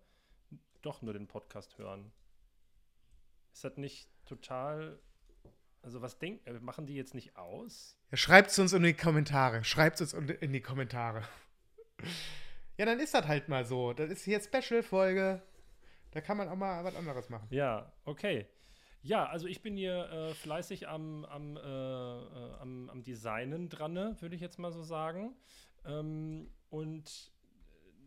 [0.82, 2.12] doch nur den Podcast hören?
[3.54, 5.00] Ist das nicht total,
[5.82, 7.98] also was denken, äh, machen die jetzt nicht aus?
[8.12, 9.64] Ja, Schreibt es uns in die Kommentare.
[9.64, 11.24] Schreibt es uns in die Kommentare.
[12.78, 13.94] Ja, dann ist das halt mal so.
[13.94, 15.44] Das ist hier Special-Folge.
[16.12, 17.48] Da kann man auch mal was anderes machen.
[17.52, 18.48] Ja, okay.
[19.04, 23.94] Ja, also ich bin hier äh, fleißig am, am, äh, äh, am, am Designen dran,
[23.94, 25.36] ne, würde ich jetzt mal so sagen.
[25.86, 27.32] Ähm, und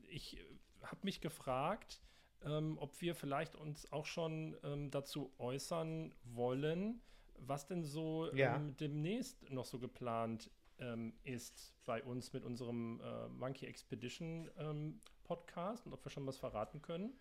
[0.08, 0.38] ich
[0.82, 2.00] habe mich gefragt,
[2.44, 7.00] ähm, ob wir vielleicht uns auch schon ähm, dazu äußern wollen,
[7.38, 8.56] was denn so Ja.
[8.56, 15.00] ähm, demnächst noch so geplant ähm, ist bei uns mit unserem äh, Monkey Expedition ähm,
[15.24, 17.12] Podcast und ob wir schon was verraten können.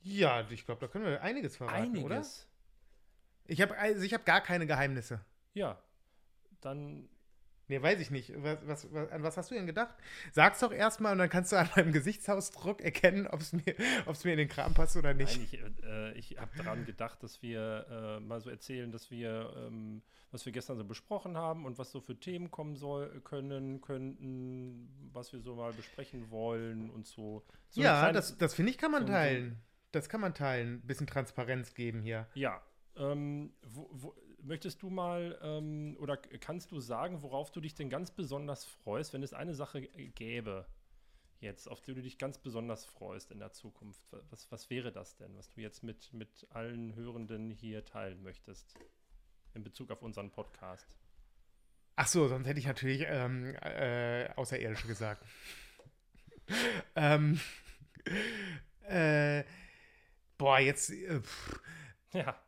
[0.00, 2.16] Ja, ich glaube, da können wir einiges verraten, oder?
[2.16, 2.48] Einiges.
[3.46, 5.24] Ich habe also ich hab gar keine Geheimnisse.
[5.54, 5.80] Ja,
[6.60, 7.08] dann
[7.72, 8.32] Nee, weiß ich nicht.
[8.42, 9.94] Was, was, was, an was hast du denn gedacht?
[10.30, 14.24] Sag's doch erstmal und dann kannst du an meinem Gesichtsausdruck erkennen, ob es mir, ob's
[14.24, 15.38] mir in den Kram passt oder nicht.
[15.38, 19.54] Nein, ich, äh, ich habe daran gedacht, dass wir äh, mal so erzählen, dass wir,
[19.56, 23.80] ähm, was wir gestern so besprochen haben und was so für Themen kommen soll, können,
[23.80, 27.42] könnten, was wir so mal besprechen wollen und so.
[27.70, 29.56] so ja, kleine- das, das finde ich, kann man so- so- teilen.
[29.92, 30.74] Das kann man teilen.
[30.74, 32.26] Ein bisschen Transparenz geben hier.
[32.34, 32.60] Ja.
[32.96, 37.90] Ähm, wo, wo, möchtest du mal ähm, oder kannst du sagen, worauf du dich denn
[37.90, 40.66] ganz besonders freust, wenn es eine Sache gäbe
[41.40, 44.00] jetzt, auf die du dich ganz besonders freust in der Zukunft?
[44.12, 48.22] Wa- Was, was wäre das denn, was du jetzt mit, mit allen Hörenden hier teilen
[48.22, 48.74] möchtest
[49.54, 50.94] in Bezug auf unseren Podcast?
[51.96, 55.24] Ach so, sonst hätte ich natürlich ähm, äh, Außerirdische gesagt.
[56.96, 57.40] ähm,
[58.88, 59.44] äh,
[60.38, 61.20] boah, jetzt, äh,
[62.12, 62.38] Ja,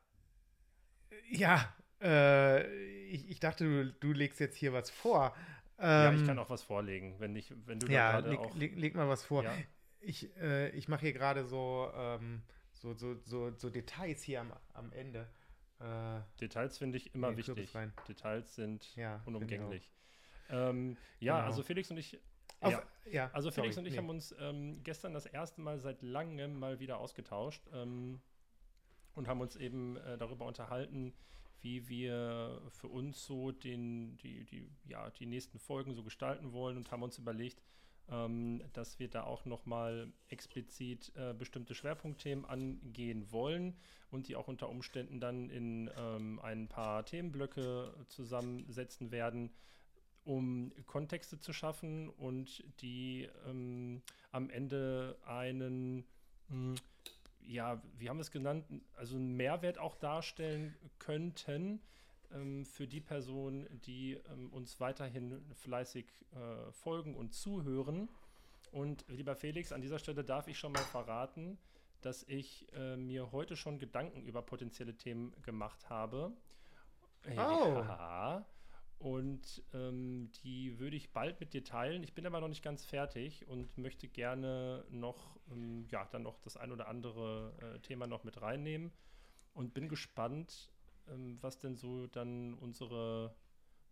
[1.30, 2.66] ja, äh,
[3.06, 5.34] ich, ich dachte, du, du legst jetzt hier was vor.
[5.80, 8.38] ja, Ähm, ich kann auch was vorlegen, wenn, ich, wenn du da Ja, gerade leg,
[8.38, 8.54] auch.
[8.54, 9.42] leg, leg mal was vor.
[9.42, 9.54] Ja.
[10.00, 14.52] Ich, äh, ich mache hier gerade so, ähm, so, so, so, so Details hier am,
[14.74, 15.28] am Ende.
[15.80, 17.72] Äh, Details finde ich immer wichtig.
[18.08, 19.90] Details sind Ja, unumgänglich.
[20.50, 21.46] Ähm, ja, Genau.
[21.46, 22.20] also Felix und ich.
[22.60, 22.82] auf, ja.
[23.10, 23.30] ja.
[23.32, 23.98] Also Felix sorry, und ich nee.
[23.98, 28.20] haben uns ähm, gestern das erste Mal seit langem mal wieder ausgetauscht ähm,
[29.14, 31.14] und haben uns eben äh, darüber unterhalten,
[31.64, 36.76] wie wir für uns so den, die, die, ja, die nächsten Folgen so gestalten wollen
[36.76, 37.62] und haben uns überlegt,
[38.10, 43.74] ähm, dass wir da auch nochmal explizit äh, bestimmte Schwerpunktthemen angehen wollen
[44.10, 49.50] und die auch unter Umständen dann in ähm, ein paar Themenblöcke zusammensetzen werden,
[50.22, 56.04] um Kontexte zu schaffen und die ähm, am Ende einen,
[56.48, 56.74] mh,
[57.46, 61.80] ja, wie haben wir es genannt, also einen Mehrwert auch darstellen könnten
[62.32, 68.08] ähm, für die Personen, die ähm, uns weiterhin fleißig äh, folgen und zuhören.
[68.72, 71.58] Und lieber Felix, an dieser Stelle darf ich schon mal verraten,
[72.00, 76.32] dass ich äh, mir heute schon Gedanken über potenzielle Themen gemacht habe.
[77.26, 77.30] Oh.
[77.34, 78.44] Ja.
[79.04, 82.02] Und ähm, die würde ich bald mit dir teilen.
[82.02, 86.40] Ich bin aber noch nicht ganz fertig und möchte gerne noch, ähm, ja, dann noch
[86.40, 88.90] das ein oder andere äh, Thema noch mit reinnehmen.
[89.52, 90.70] Und bin gespannt,
[91.06, 93.34] ähm, was denn so dann unsere,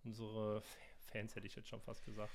[0.02, 0.62] unsere
[1.00, 2.32] Fans, hätte ich jetzt schon fast gesagt.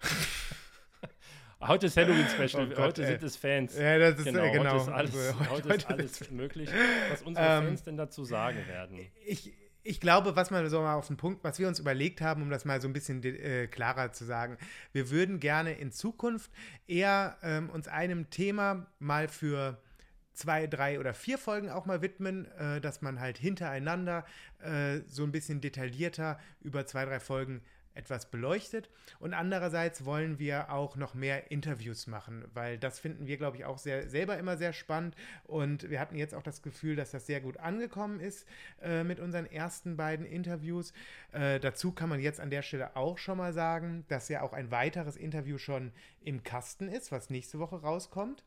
[1.60, 3.08] Heute ist Halloween-Special, Oh heute ey.
[3.08, 3.76] sind es Fans.
[3.76, 4.70] Ja, das ist genau, äh, genau.
[4.70, 6.70] heute ist alles, Also, heute ist alles möglich,
[7.10, 9.00] was unsere Ähm, Fans denn dazu sagen werden.
[9.26, 9.52] ich,
[9.90, 12.50] ich glaube, was man so mal auf den Punkt, was wir uns überlegt haben, um
[12.50, 14.56] das mal so ein bisschen äh, klarer zu sagen,
[14.92, 16.52] wir würden gerne in Zukunft
[16.86, 19.82] eher ähm, uns einem Thema mal für
[20.32, 24.24] zwei, drei oder vier Folgen auch mal widmen, äh, dass man halt hintereinander
[24.60, 27.60] äh, so ein bisschen detaillierter über zwei, drei Folgen
[27.94, 28.88] etwas beleuchtet.
[29.18, 33.64] Und andererseits wollen wir auch noch mehr Interviews machen, weil das finden wir, glaube ich,
[33.64, 35.16] auch sehr, selber immer sehr spannend.
[35.44, 38.46] Und wir hatten jetzt auch das Gefühl, dass das sehr gut angekommen ist
[38.82, 40.92] äh, mit unseren ersten beiden Interviews.
[41.32, 44.52] Äh, dazu kann man jetzt an der Stelle auch schon mal sagen, dass ja auch
[44.52, 48.44] ein weiteres Interview schon im Kasten ist, was nächste Woche rauskommt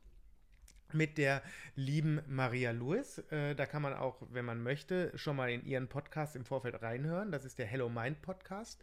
[0.93, 1.41] mit der
[1.75, 3.19] lieben Maria Lewis.
[3.31, 6.81] Äh, da kann man auch, wenn man möchte, schon mal in ihren Podcast im Vorfeld
[6.81, 7.31] reinhören.
[7.31, 8.79] Das ist der Hello Mind Podcast.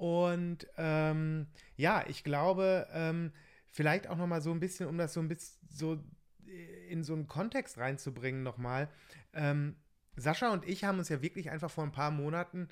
[0.00, 1.46] Und ähm,
[1.76, 3.32] ja, ich glaube, ähm,
[3.70, 6.02] vielleicht auch noch mal so ein bisschen, um das so ein bisschen so
[6.88, 8.88] in so einen Kontext reinzubringen nochmal.
[9.34, 9.76] Ähm,
[10.16, 12.70] Sascha und ich haben uns ja wirklich einfach vor ein paar Monaten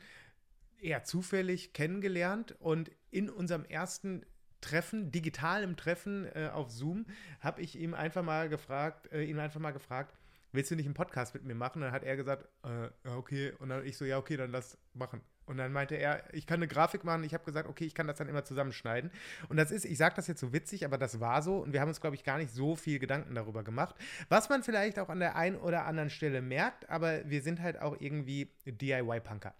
[0.79, 4.25] eher zufällig kennengelernt und in unserem ersten
[4.63, 7.05] Treffen, digitalem Treffen äh, auf Zoom,
[7.41, 10.17] habe ich ihm einfach mal gefragt, äh, ihn einfach mal gefragt,
[10.53, 11.83] willst du nicht einen Podcast mit mir machen?
[11.83, 13.53] dann hat er gesagt, äh, okay.
[13.59, 15.21] Und dann ich so, ja, okay, dann lass machen.
[15.49, 17.25] Und dann meinte er, ich kann eine Grafik machen.
[17.25, 19.11] Ich habe gesagt, okay, ich kann das dann immer zusammenschneiden.
[19.49, 21.57] Und das ist, ich sage das jetzt so witzig, aber das war so.
[21.59, 23.95] Und wir haben uns, glaube ich, gar nicht so viel Gedanken darüber gemacht.
[24.29, 27.81] Was man vielleicht auch an der einen oder anderen Stelle merkt, aber wir sind halt
[27.81, 29.55] auch irgendwie DIY-Punker.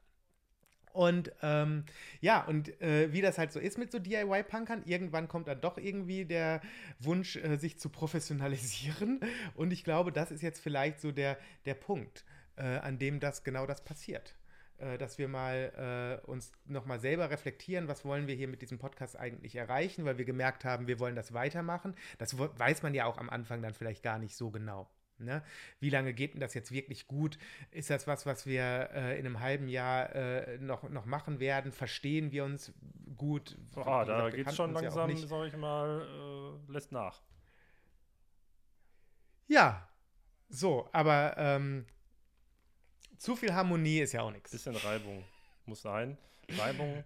[0.93, 1.85] Und ähm,
[2.21, 5.79] ja, und äh, wie das halt so ist mit so DIY-Punkern, irgendwann kommt dann doch
[5.79, 6.61] irgendwie der
[6.99, 9.21] Wunsch, äh, sich zu professionalisieren.
[9.55, 12.25] Und ich glaube, das ist jetzt vielleicht so der, der Punkt,
[12.57, 14.38] äh, an dem das genau das passiert.
[14.79, 18.79] Äh, dass wir mal äh, uns nochmal selber reflektieren, was wollen wir hier mit diesem
[18.79, 21.97] Podcast eigentlich erreichen, weil wir gemerkt haben, wir wollen das weitermachen.
[22.19, 24.89] Das weiß man ja auch am Anfang dann vielleicht gar nicht so genau.
[25.19, 25.43] Ne?
[25.81, 27.39] Wie lange geht denn das jetzt wirklich gut?
[27.73, 31.73] Ist das was, was wir äh, in einem halben Jahr äh, noch, noch machen werden?
[31.73, 32.73] Verstehen wir uns
[33.17, 33.59] gut?
[33.75, 36.07] Ah, da geht es schon langsam, ja sag ich mal,
[36.69, 37.21] äh, lässt nach.
[39.49, 39.89] Ja,
[40.49, 41.87] so, aber ähm,
[43.19, 44.51] zu viel Harmonie ist ja auch nichts.
[44.51, 45.25] Bisschen Reibung
[45.67, 46.17] muss sein.
[46.51, 47.05] Reibung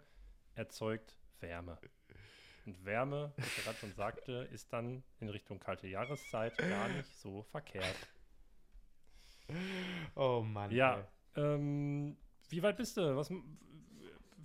[0.54, 1.78] erzeugt Wärme.
[2.64, 7.18] Und Wärme, wie ich gerade schon sagte, ist dann in Richtung kalte Jahreszeit gar nicht
[7.18, 7.96] so verkehrt.
[10.14, 10.70] Oh Mann.
[10.70, 11.06] Ja.
[11.34, 12.16] Ähm,
[12.48, 13.16] wie weit bist du?
[13.16, 13.32] Was,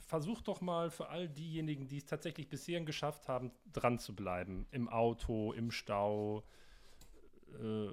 [0.08, 4.66] versuch doch mal für all diejenigen, die es tatsächlich bisher geschafft haben, dran zu bleiben.
[4.72, 6.44] Im Auto, im Stau.
[7.62, 7.90] Äh,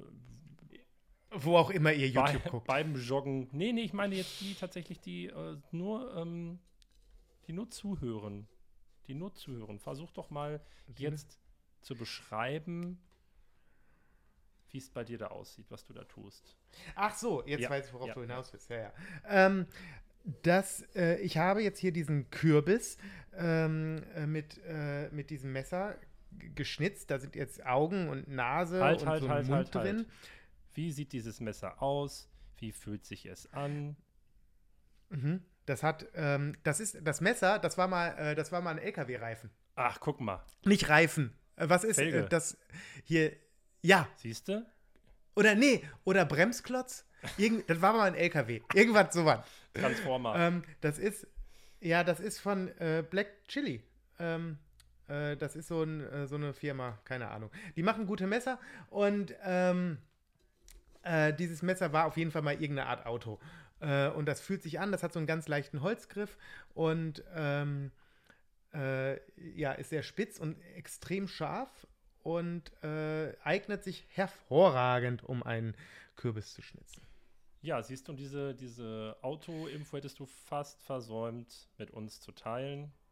[1.36, 2.66] Wo auch immer ihr YouTube bei, guckt.
[2.66, 3.48] Beim Joggen.
[3.52, 6.58] Nee, nee, ich meine jetzt die tatsächlich, die äh, nur, ähm,
[7.46, 8.46] die nur zuhören
[9.06, 9.78] die nur zuhören.
[9.78, 10.60] Versuch doch mal
[10.96, 11.38] jetzt
[11.80, 12.98] zu beschreiben,
[14.70, 16.56] wie es bei dir da aussieht, was du da tust.
[16.94, 17.70] Ach so, jetzt ja.
[17.70, 18.14] weiß ich, worauf ja.
[18.14, 18.70] du hinaus willst.
[18.70, 18.92] Ja, ja.
[19.28, 19.66] Ähm,
[20.42, 22.96] das, äh, ich habe jetzt hier diesen Kürbis
[23.34, 25.98] ähm, äh, mit, äh, mit diesem Messer
[26.54, 27.10] geschnitzt.
[27.10, 29.96] Da sind jetzt Augen und Nase halt, und halt, so ein halt, Mund halt, drin.
[29.96, 30.08] Halt.
[30.74, 32.28] Wie sieht dieses Messer aus?
[32.58, 33.96] Wie fühlt sich es an?
[35.08, 35.42] Mhm.
[35.66, 38.78] Das hat, ähm, das ist, das Messer, das war mal, äh, das war mal ein
[38.78, 39.50] LKW-Reifen.
[39.76, 40.44] Ach, guck mal.
[40.64, 41.32] Nicht Reifen.
[41.56, 42.58] Äh, was ist äh, das
[43.04, 43.32] hier?
[43.80, 44.08] Ja.
[44.16, 44.66] Siehst du?
[45.36, 47.06] Oder nee, oder Bremsklotz.
[47.38, 48.60] Irgend, das war mal ein LKW.
[48.74, 49.44] Irgendwas sowas.
[49.72, 50.36] Transformer.
[50.36, 51.26] Ähm, das ist,
[51.80, 53.82] ja, das ist von äh, Black Chili.
[54.18, 54.58] Ähm,
[55.08, 57.50] äh, das ist so, ein, so, eine Firma, keine Ahnung.
[57.74, 58.60] Die machen gute Messer
[58.90, 59.98] und ähm,
[61.38, 63.38] dieses Messer war auf jeden Fall mal irgendeine Art Auto.
[63.80, 66.38] Äh, und das fühlt sich an, das hat so einen ganz leichten Holzgriff
[66.72, 67.90] und ähm,
[68.72, 71.86] äh, ja, ist sehr spitz und extrem scharf
[72.22, 75.76] und äh, eignet sich hervorragend, um einen
[76.16, 77.02] Kürbis zu schnitzen.
[77.60, 82.92] Ja, siehst du, diese, diese Auto-Info hättest du fast versäumt, mit uns zu teilen.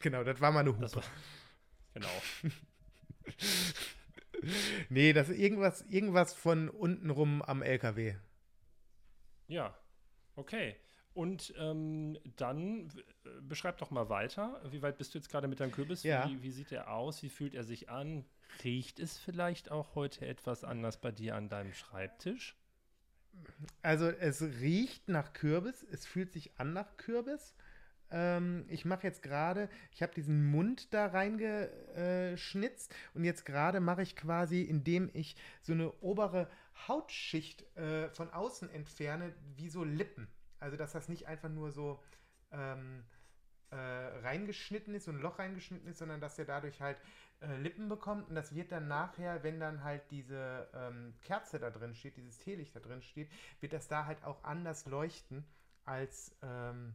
[0.00, 0.90] Genau, das war meine Hupe.
[0.94, 1.02] War,
[1.92, 2.08] genau.
[4.88, 8.14] nee, das ist irgendwas, irgendwas von unten rum am LKW.
[9.48, 9.74] Ja,
[10.36, 10.76] okay.
[11.14, 12.88] Und ähm, dann
[13.24, 14.60] äh, beschreib doch mal weiter.
[14.70, 16.04] Wie weit bist du jetzt gerade mit deinem Kürbis?
[16.04, 16.28] Ja.
[16.28, 17.22] Wie, wie, sieht er aus?
[17.22, 18.24] Wie fühlt er sich an?
[18.62, 22.56] Riecht es vielleicht auch heute etwas anders bei dir an deinem Schreibtisch?
[23.82, 27.54] Also es riecht nach Kürbis, es fühlt sich an nach Kürbis.
[28.10, 34.02] Ähm, ich mache jetzt gerade, ich habe diesen Mund da reingeschnitzt und jetzt gerade mache
[34.02, 36.48] ich quasi, indem ich so eine obere
[36.86, 40.28] Hautschicht äh, von außen entferne, wie so Lippen.
[40.60, 42.02] Also dass das nicht einfach nur so
[42.50, 43.04] ähm,
[43.70, 46.98] äh, reingeschnitten ist, so ein Loch reingeschnitten ist, sondern dass er dadurch halt
[47.40, 51.70] äh, Lippen bekommt und das wird dann nachher, wenn dann halt diese ähm, Kerze da
[51.70, 53.30] drin steht, dieses Teelicht da drin steht,
[53.60, 55.44] wird das da halt auch anders leuchten
[55.84, 56.94] als ähm,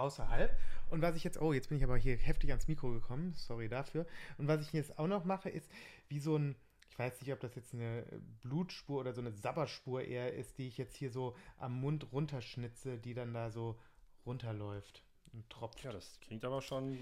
[0.00, 0.56] außerhalb.
[0.90, 3.68] Und was ich jetzt, oh, jetzt bin ich aber hier heftig ans Mikro gekommen, sorry
[3.68, 4.06] dafür.
[4.38, 5.70] Und was ich jetzt auch noch mache, ist
[6.08, 6.56] wie so ein,
[6.90, 8.04] ich weiß nicht, ob das jetzt eine
[8.42, 12.98] Blutspur oder so eine Sabberspur eher ist, die ich jetzt hier so am Mund runterschnitze,
[12.98, 13.78] die dann da so
[14.26, 15.82] runterläuft und tropft.
[15.84, 16.98] Ja, das klingt aber schon,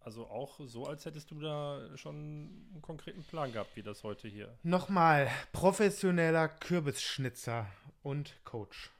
[0.00, 4.26] also auch so, als hättest du da schon einen konkreten Plan gehabt, wie das heute
[4.28, 4.58] hier.
[4.64, 7.66] Nochmal, professioneller Kürbisschnitzer
[8.02, 8.90] und Coach.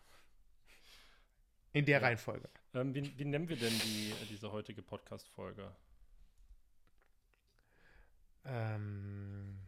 [1.73, 2.07] In der Ja.
[2.07, 2.49] Reihenfolge.
[2.75, 5.71] Ähm, wie, wie nennen wir denn die, diese heutige Podcast-Folge?
[8.45, 9.59] Ähm,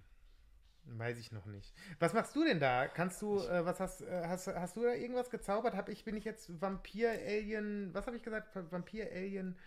[0.85, 1.75] weiß ich noch nicht.
[1.99, 2.89] Was machst du denn da?
[2.89, 5.75] Kannst du, äh, was hast, äh, hast, hast du da irgendwas gezaubert?
[5.75, 8.55] Hab ich, bin ich jetzt Vampir, Alien, was habe ich gesagt?
[8.71, 9.59] Vampir, Alien,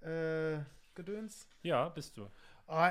[0.00, 0.58] äh,
[0.94, 1.48] Gedöns?
[1.62, 2.28] Ja, bist du.
[2.66, 2.88] Oh,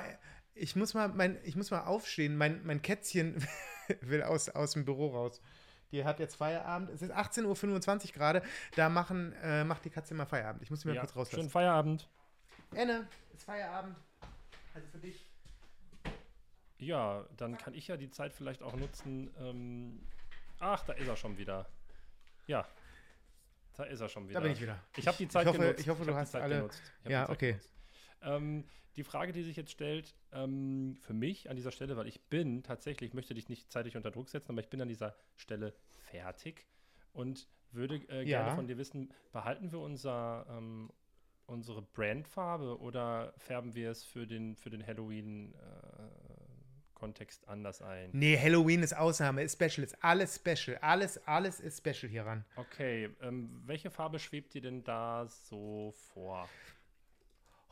[0.53, 2.37] ich muss mal, mein, ich muss mal aufstehen.
[2.37, 3.45] Mein, mein Kätzchen
[4.01, 5.41] will aus, aus dem Büro raus.
[5.91, 6.89] Die hat jetzt Feierabend.
[6.89, 8.41] Es ist 18.25 Uhr gerade.
[8.75, 10.61] Da machen, äh, macht die Katze immer Feierabend.
[10.61, 11.35] Ich muss sie mal Ja, kurz rauslassen.
[11.35, 12.09] schönen Feierabend.
[12.75, 13.95] Enne, ist Feierabend.
[14.73, 15.25] Also für dich.
[16.79, 19.33] Ja, dann kann ich ja die Zeit vielleicht auch nutzen.
[19.39, 19.99] Ähm,
[20.59, 21.65] ach, da ist er schon wieder.
[22.45, 22.67] Ja,
[23.77, 24.39] da ist er schon wieder.
[24.39, 24.77] Da bin ich wieder.
[24.95, 25.79] Ich habe die Zeit ich hoffe, genutzt.
[25.79, 26.55] Ich hoffe, du die hast Zeit alle.
[26.57, 26.81] genutzt.
[27.03, 27.59] Ich Ja, okay.
[28.21, 28.63] Ähm,
[28.97, 32.63] die Frage, die sich jetzt stellt, ähm, für mich an dieser Stelle, weil ich bin
[32.63, 35.73] tatsächlich, ich möchte dich nicht zeitlich unter Druck setzen, aber ich bin an dieser Stelle
[36.09, 36.65] fertig
[37.13, 38.55] und würde äh, gerne Ja.
[38.55, 40.91] von dir wissen, behalten wir unser, ähm,
[41.45, 48.09] unsere Brandfarbe oder färben wir es für den, für den Halloween-Kontext anders ein?
[48.13, 50.77] Nee, Halloween ist Ausnahme, ist Special, ist alles Special.
[50.81, 52.43] Alles, alles ist Special hieran.
[52.55, 56.49] Okay, ähm, welche Farbe schwebt dir denn da so vor?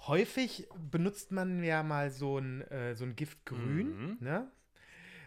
[0.08, 4.18] Häufig benutzt man ja mal so ein, äh, so ein Giftgrün, Mhm.
[4.20, 4.52] ne?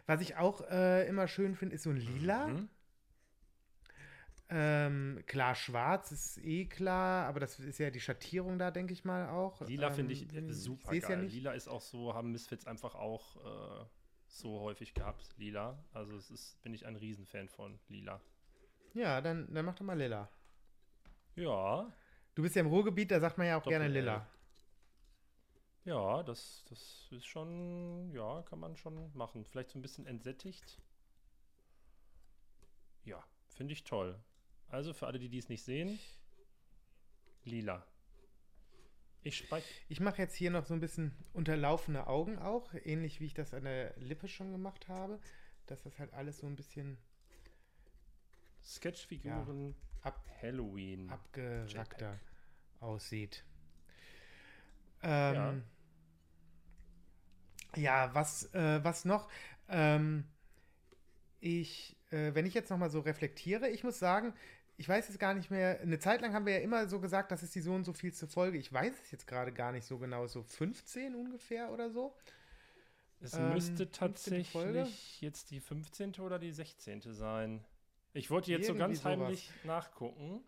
[0.07, 2.49] Was ich auch äh, immer schön finde, ist so ein Lila.
[2.49, 2.69] Mhm.
[4.51, 9.05] Ähm, klar, schwarz ist eh klar, aber das ist ja die Schattierung da, denke ich
[9.05, 9.61] mal auch.
[9.61, 11.11] Lila ähm, finde ich super seh's geil.
[11.19, 11.35] ja nicht.
[11.35, 13.37] Lila ist auch so, haben Misfits einfach auch
[13.83, 13.85] äh,
[14.27, 15.29] so häufig gehabt.
[15.37, 15.79] Lila.
[15.93, 18.23] Also es ist, bin ich ein Riesenfan von Lila.
[18.95, 20.31] Ja, dann, dann mach doch mal lila.
[21.37, 21.93] Ja,
[22.35, 24.01] Du bist ja im Ruhrgebiet, da sagt man ja auch gerne Doppel-L.
[24.03, 24.27] lila.
[25.89, 29.47] Ja, das, das ist schon, ja, kann man schon machen.
[29.47, 30.79] Vielleicht so ein bisschen entsättigt.
[33.05, 34.23] Ja, finde ich toll.
[34.69, 35.99] Also für alle, die dies nicht sehen,
[37.45, 37.87] lila.
[39.23, 39.49] Ich.
[39.89, 43.55] Ich mache jetzt hier noch so ein bisschen unterlaufene Augen auch, ähnlich wie ich das
[43.55, 45.19] an der Lippe schon gemacht habe,
[45.67, 46.99] dass das halt alles so ein bisschen
[48.63, 51.09] Sketchfiguren ab, Halloween.
[51.09, 52.21] abgerackter
[52.81, 53.43] aussieht.
[55.03, 55.55] Ähm, ja.
[57.75, 59.29] Was, äh, was noch?
[59.69, 60.25] Ähm,
[61.41, 64.35] ich, äh, wenn ich jetzt noch mal so reflektiere, ich muss sagen,
[64.77, 65.81] ich weiß es gar nicht mehr.
[65.81, 67.93] Eine Zeit lang haben wir ja immer so gesagt, das ist die so und so
[67.93, 68.59] vielste Folge.
[68.59, 70.27] Ich weiß es jetzt gerade gar nicht so genau.
[70.27, 72.17] So 15 ungefähr oder so.
[73.21, 74.45] Es Ähm, müsste 15.
[74.45, 74.79] Folge?
[74.79, 76.15] tatsächlich jetzt die 15.
[76.21, 77.13] oder die 16.
[77.13, 77.65] sein.
[78.13, 79.11] Ich wollte jetzt so Irgendwie ganz sowas.
[79.19, 80.41] heimlich nachgucken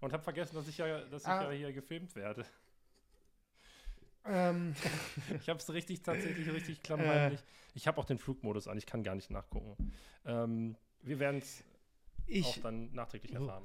[0.00, 1.44] und habe vergessen, dass ich ja, dass ich Ah.
[1.44, 2.46] ja hier gefilmt werde.
[4.24, 4.74] Ähm,
[5.42, 6.82] Ich habe es richtig, tatsächlich richtig Äh.
[6.82, 7.40] klammheimlich.
[7.74, 9.76] Ich habe auch den Flugmodus an, ich kann gar nicht nachgucken.
[10.24, 11.62] Ähm, wir werden es
[12.44, 13.40] auch dann nachträglich Oh.
[13.40, 13.64] erfahren.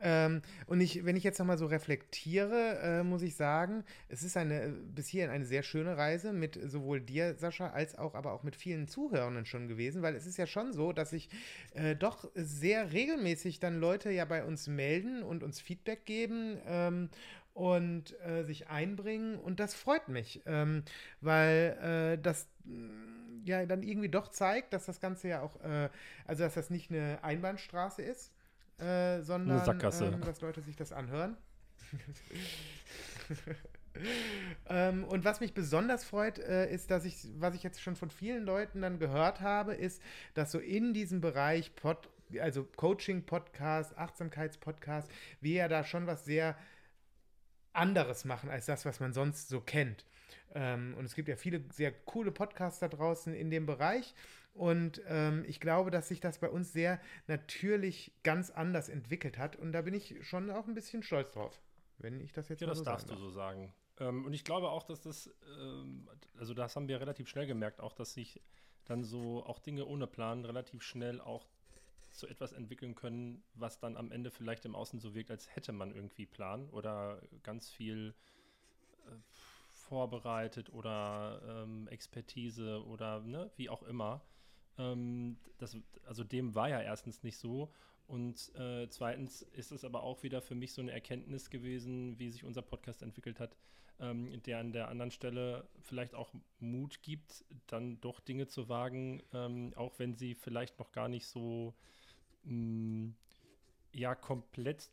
[0.00, 4.36] Ähm, und ich, wenn ich jetzt nochmal so reflektiere, äh, muss ich sagen, es ist
[4.36, 8.44] eine bis hierhin eine sehr schöne Reise mit sowohl dir, Sascha, als auch aber auch
[8.44, 11.28] mit vielen Zuhörenden schon gewesen, weil es ist ja schon so, dass sich
[11.74, 17.10] äh, doch sehr regelmäßig dann Leute ja bei uns melden und uns Feedback geben ähm,
[17.58, 20.84] und äh, sich einbringen und das freut mich, ähm,
[21.20, 25.88] weil äh, das mh, ja dann irgendwie doch zeigt, dass das Ganze ja auch, äh,
[26.24, 28.32] also dass das nicht eine Einbahnstraße ist,
[28.78, 30.06] äh, sondern Sackgasse.
[30.06, 31.36] Ähm, dass Leute sich das anhören.
[34.68, 38.10] ähm, und was mich besonders freut, äh, ist, dass ich, was ich jetzt schon von
[38.10, 40.00] vielen Leuten dann gehört habe, ist,
[40.34, 46.56] dass so in diesem Bereich Pod, also Coaching-Podcast, Achtsamkeits-Podcast, wir ja da schon was sehr
[47.78, 50.04] anderes machen als das, was man sonst so kennt.
[50.54, 54.14] Ähm, und es gibt ja viele sehr coole Podcasts da draußen in dem Bereich.
[54.54, 59.56] Und ähm, ich glaube, dass sich das bei uns sehr natürlich ganz anders entwickelt hat.
[59.56, 61.60] Und da bin ich schon auch ein bisschen stolz drauf,
[61.98, 63.72] wenn ich das jetzt Ja, mal das so darfst du so sagen.
[63.98, 66.08] Ähm, und ich glaube auch, dass das, ähm,
[66.38, 68.40] also das haben wir relativ schnell gemerkt, auch dass sich
[68.84, 71.46] dann so auch Dinge ohne Plan relativ schnell auch
[72.18, 75.72] zu etwas entwickeln können, was dann am Ende vielleicht im Außen so wirkt, als hätte
[75.72, 78.14] man irgendwie Plan oder ganz viel
[79.06, 79.10] äh,
[79.70, 84.22] vorbereitet oder ähm, Expertise oder ne, wie auch immer.
[84.76, 87.72] Ähm, das, also dem war ja erstens nicht so
[88.08, 92.30] Und äh, zweitens ist es aber auch wieder für mich so eine Erkenntnis gewesen, wie
[92.30, 93.54] sich unser Podcast entwickelt hat,
[94.00, 99.22] ähm, der an der anderen Stelle vielleicht auch Mut gibt, dann doch Dinge zu wagen,
[99.34, 101.74] ähm, auch wenn sie vielleicht noch gar nicht so
[102.42, 103.16] mh, mm,
[103.92, 104.90] ja komplett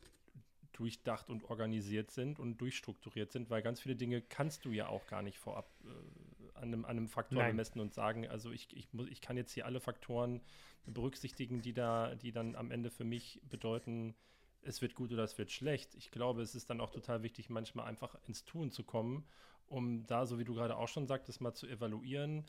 [0.74, 5.08] durchdacht und organisiert sind und durchstrukturiert sind, weil ganz viele Dinge kannst du ja auch
[5.08, 7.52] gar nicht vorab äh, an, einem, an einem Faktor Nein.
[7.52, 10.42] bemessen und sagen, also ich, ich, muss, ich kann jetzt hier alle Faktoren
[10.86, 14.16] berücksichtigen, die da, die dann am Ende für mich bedeuten,
[14.62, 15.96] es wird gut oder es wird schlecht.
[15.96, 19.26] Ich glaube, es ist dann auch total wichtig, manchmal einfach ins Tun zu kommen,
[19.68, 22.46] um da, so wie du gerade auch schon sagtest, mal zu evaluieren,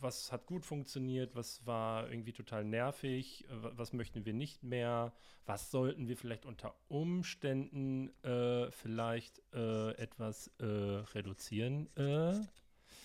[0.00, 5.12] was hat gut funktioniert, was war irgendwie total nervig, was möchten wir nicht mehr,
[5.46, 11.88] was sollten wir vielleicht unter Umständen äh, vielleicht äh, etwas äh, reduzieren.
[11.96, 12.34] Äh?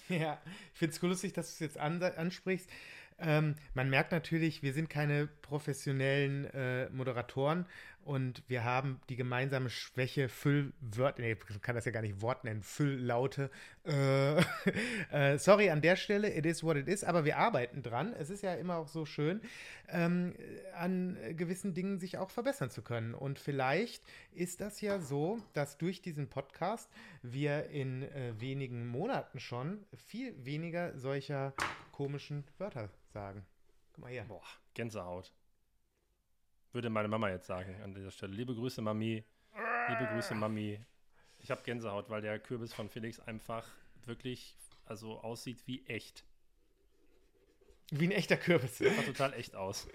[0.10, 0.38] Ja,
[0.74, 2.70] ich finde es cool lustig, dass du es jetzt an, ansprichst.
[3.20, 7.66] Ähm, man merkt natürlich, wir sind keine professionellen äh, Moderatoren
[8.06, 12.44] und wir haben die gemeinsame Schwäche, Füllwörter, nee, ich kann das ja gar nicht Wort
[12.44, 13.50] nennen, Fülllaute.
[13.86, 14.42] Äh,
[15.12, 18.14] äh, sorry an der Stelle, it is what it is, aber wir arbeiten dran.
[18.14, 19.42] Es ist ja immer auch so schön,
[19.88, 20.36] ähm,
[20.76, 23.14] an gewissen Dingen sich auch verbessern zu können.
[23.14, 24.04] Und vielleicht
[24.34, 26.90] ist das ja so, dass durch diesen Podcast
[27.22, 31.54] wir in äh, wenigen Monaten schon viel weniger solcher
[31.94, 33.46] komischen Wörter sagen.
[33.94, 34.24] Guck mal hier.
[34.24, 35.32] Boah, Gänsehaut.
[36.74, 38.34] Würde meine Mama jetzt sagen an dieser Stelle.
[38.34, 39.24] Liebe Grüße, Mami.
[39.88, 40.84] Liebe Grüße, Mami.
[41.40, 43.66] Ich habe Gänsehaut, weil der Kürbis von Felix einfach
[44.06, 46.26] wirklich also aussieht wie echt.
[47.92, 48.80] Wie ein echter Kürbis.
[48.80, 49.88] Sieht total echt aus.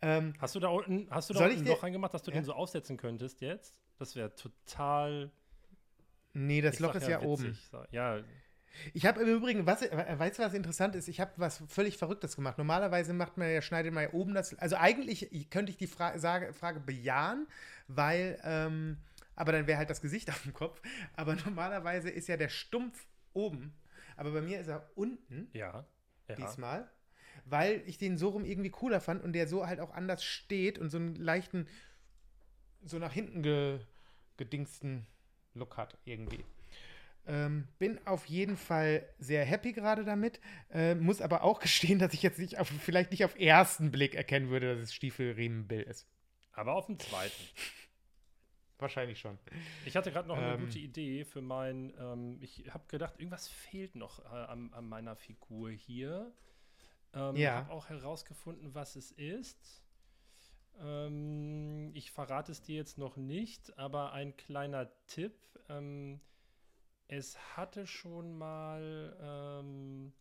[0.00, 2.38] Ähm, hast du da unten, hast du da unten ein Loch reingemacht, dass du ja?
[2.38, 3.78] den so aufsetzen könntest jetzt?
[3.96, 5.30] Das wäre total.
[6.32, 7.56] Nee, das Loch ist ja, ja oben.
[7.92, 8.24] Ja,
[8.92, 11.08] ich habe im Übrigen, was, weißt du, was interessant ist?
[11.08, 12.58] Ich habe was völlig Verrücktes gemacht.
[12.58, 14.58] Normalerweise macht man ja, schneidet man ja oben das.
[14.58, 17.46] Also eigentlich könnte ich die Fra Sage, Frage bejahen,
[17.88, 18.98] weil, ähm,
[19.36, 20.80] aber dann wäre halt das Gesicht auf dem Kopf.
[21.14, 23.74] Aber normalerweise ist ja der Stumpf oben.
[24.16, 25.48] Aber bei mir ist er unten.
[25.52, 25.86] Ja.
[26.28, 26.34] ja.
[26.36, 26.90] Diesmal.
[27.44, 30.78] Weil ich den so rum irgendwie cooler fand und der so halt auch anders steht
[30.78, 31.66] und so einen leichten,
[32.84, 33.80] so nach hinten ge,
[34.36, 35.06] gedingsten
[35.54, 36.44] Look hat irgendwie.
[37.24, 40.40] Ähm, bin auf jeden Fall sehr happy gerade damit.
[40.70, 44.14] Äh, muss aber auch gestehen, dass ich jetzt nicht auf, vielleicht nicht auf ersten Blick
[44.14, 46.06] erkennen würde, dass es Stiefelriemenbill ist.
[46.52, 47.32] Aber auf dem zweiten.
[48.78, 49.38] Wahrscheinlich schon.
[49.86, 51.94] Ich hatte gerade noch eine ähm, gute Idee für mein.
[51.98, 56.32] Ähm, ich habe gedacht, irgendwas fehlt noch äh, an, an, meiner Figur hier.
[57.14, 57.60] Ähm, ja.
[57.60, 59.84] Ich habe auch herausgefunden, was es ist.
[60.80, 65.34] Ähm, ich verrate es dir jetzt noch nicht, aber ein kleiner Tipp.
[65.68, 66.20] Ähm,
[67.12, 70.14] es hatte schon mal, ähm,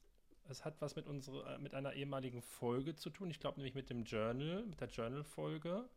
[0.49, 3.31] es hat was mit unserer, äh, mit einer ehemaligen Folge zu tun.
[3.31, 5.87] Ich glaube nämlich mit dem Journal, mit der Journal-Folge.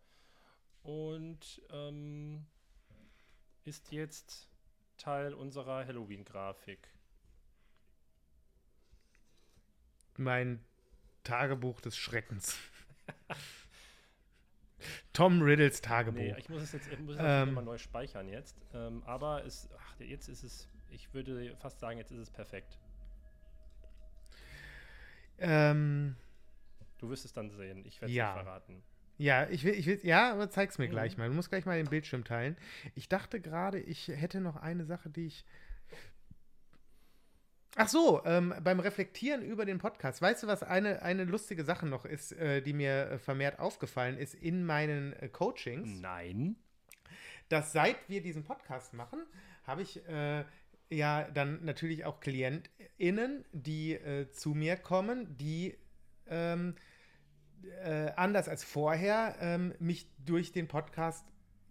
[0.85, 2.47] Und ähm,
[3.65, 4.49] ist jetzt
[4.97, 6.89] Teil unserer Halloween-Grafik.
[10.17, 10.65] Mein
[11.25, 12.57] Tagebuch des Schreckens.
[15.13, 16.21] Tom Riddles Tagebuch.
[16.21, 18.57] Nee, ich muss es jetzt, ich muss es ähm, nochmal neu speichern jetzt.
[18.73, 22.79] Ähm, aber es, ach, jetzt ist es ich würde fast sagen, jetzt ist es perfekt.
[25.39, 26.17] Ähm,
[26.99, 27.85] du wirst es dann sehen.
[27.85, 28.33] Ich werde es ja.
[28.33, 28.83] verraten.
[29.17, 30.93] Ja, ich will, ich will, ja, aber zeig's mir mhm.
[30.93, 31.29] gleich mal.
[31.29, 32.57] Du musst gleich mal den Bildschirm teilen.
[32.95, 35.45] Ich dachte gerade, ich hätte noch eine Sache, die ich.
[37.77, 40.23] Ach so, ähm, beim Reflektieren über den Podcast.
[40.23, 44.17] Weißt du, was eine, eine lustige Sache noch ist, äh, die mir äh, vermehrt aufgefallen
[44.17, 46.01] ist in meinen äh, Coachings?
[46.01, 46.55] Nein.
[47.49, 49.27] Dass seit wir diesen Podcast machen,
[49.65, 50.45] habe ich äh,
[50.95, 55.77] ja dann natürlich auch KlientInnen, die äh, zu mir kommen, die
[56.27, 56.75] ähm,
[57.85, 61.25] äh, anders als vorher ähm, mich durch den Podcast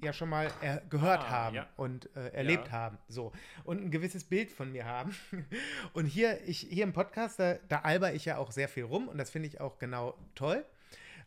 [0.04, 1.68] ja schon mal äh, gehört ah, haben ja.
[1.78, 2.74] und äh, erlebt ja.
[2.74, 2.98] haben.
[3.08, 3.32] So.
[3.64, 5.16] Und ein gewisses Bild von mir haben.
[5.94, 9.08] Und hier, ich, hier im Podcast, da, da alber ich ja auch sehr viel rum
[9.08, 10.66] und das finde ich auch genau toll.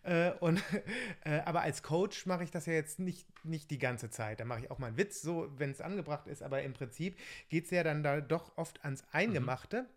[0.07, 0.63] Äh, und,
[1.25, 4.41] äh, aber als Coach mache ich das ja jetzt nicht, nicht die ganze Zeit.
[4.41, 6.43] Da mache ich auch mal einen Witz, so wenn es angebracht ist.
[6.43, 9.83] Aber im Prinzip geht es ja dann da doch oft ans Eingemachte.
[9.83, 9.89] Mhm.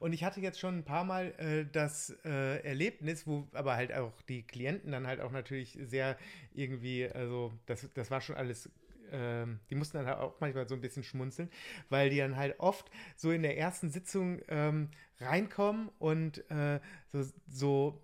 [0.00, 3.92] Und ich hatte jetzt schon ein paar Mal äh, das äh, Erlebnis, wo aber halt
[3.92, 6.16] auch die Klienten dann halt auch natürlich sehr
[6.52, 8.70] irgendwie, also das, das war schon alles
[9.10, 11.50] ähm, die mussten dann halt auch manchmal so ein bisschen schmunzeln,
[11.88, 16.80] weil die dann halt oft so in der ersten Sitzung ähm, reinkommen und äh,
[17.12, 18.02] so, so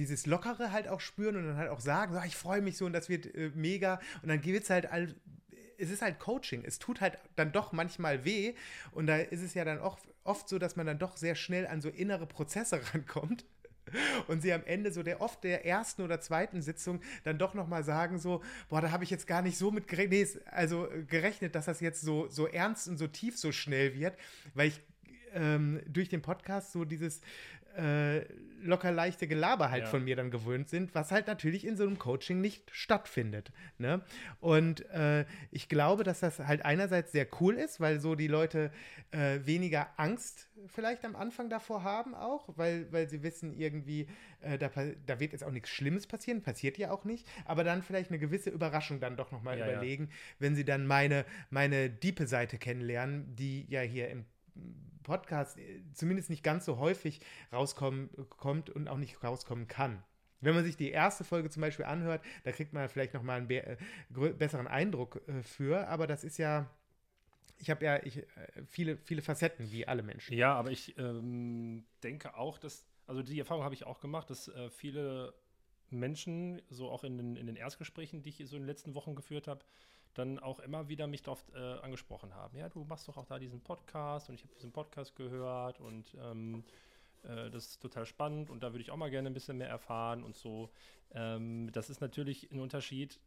[0.00, 2.86] dieses Lockere halt auch spüren und dann halt auch sagen, so, ich freue mich so
[2.86, 4.00] und das wird äh, mega.
[4.22, 5.14] Und dann geht es halt, all,
[5.76, 6.64] es ist halt Coaching.
[6.64, 8.54] Es tut halt dann doch manchmal weh.
[8.92, 11.66] Und da ist es ja dann auch oft so, dass man dann doch sehr schnell
[11.66, 13.44] an so innere Prozesse rankommt.
[14.28, 17.66] und sie am Ende so der oft der ersten oder zweiten Sitzung dann doch noch
[17.66, 21.56] mal sagen so, boah, da habe ich jetzt gar nicht so mit gerechnet, also gerechnet,
[21.56, 24.16] dass das jetzt so so ernst und so tief so schnell wird,
[24.54, 24.80] weil ich
[25.32, 27.20] ähm, durch den Podcast so dieses
[27.76, 28.24] äh,
[28.62, 29.88] locker leichte Gelaber halt ja.
[29.88, 33.52] von mir dann gewöhnt sind, was halt natürlich in so einem Coaching nicht stattfindet.
[33.78, 34.02] Ne?
[34.40, 38.70] Und äh, ich glaube, dass das halt einerseits sehr cool ist, weil so die Leute
[39.10, 44.08] äh, weniger Angst vielleicht am Anfang davor haben auch, weil, weil sie wissen irgendwie,
[44.40, 44.70] äh, da,
[45.06, 48.18] da wird jetzt auch nichts Schlimmes passieren, passiert ja auch nicht, aber dann vielleicht eine
[48.18, 50.16] gewisse Überraschung dann doch nochmal ja, überlegen, ja.
[50.38, 54.26] wenn sie dann meine, meine diepe Seite kennenlernen, die ja hier im
[55.02, 57.20] Podcast äh, zumindest nicht ganz so häufig
[57.52, 60.02] rauskommt und auch nicht rauskommen kann.
[60.40, 63.48] Wenn man sich die erste Folge zum Beispiel anhört, da kriegt man vielleicht nochmal einen
[63.48, 63.76] be äh,
[64.32, 66.70] besseren Eindruck äh, für, aber das ist ja,
[67.58, 68.22] ich habe ja ich,
[68.66, 70.34] viele, viele Facetten, wie alle Menschen.
[70.34, 74.48] Ja, aber ich ähm, denke auch, dass, also die Erfahrung habe ich auch gemacht, dass
[74.48, 75.34] äh, viele
[75.90, 79.14] Menschen, so auch in den, in den Erstgesprächen, die ich so in den letzten Wochen
[79.14, 79.64] geführt habe,
[80.14, 82.56] dann auch immer wieder mich darauf äh, angesprochen haben.
[82.56, 86.16] Ja, du machst doch auch da diesen Podcast und ich habe diesen Podcast gehört und
[86.20, 86.64] ähm,
[87.22, 89.68] äh, das ist total spannend und da würde ich auch mal gerne ein bisschen mehr
[89.68, 90.70] erfahren und so.
[91.12, 93.20] Ähm, das ist natürlich ein Unterschied.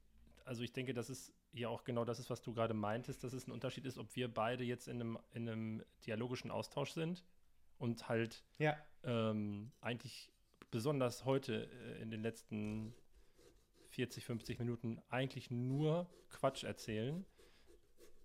[0.45, 3.33] Also ich denke, das ist ja auch genau das ist, was du gerade meintest, dass
[3.33, 7.23] es ein Unterschied ist, ob wir beide jetzt in einem, in einem dialogischen Austausch sind
[7.77, 8.75] und halt ja.
[9.03, 10.31] ähm, eigentlich
[10.71, 12.95] besonders heute äh, in den letzten
[13.93, 17.25] 40, 50 Minuten eigentlich nur Quatsch erzählen.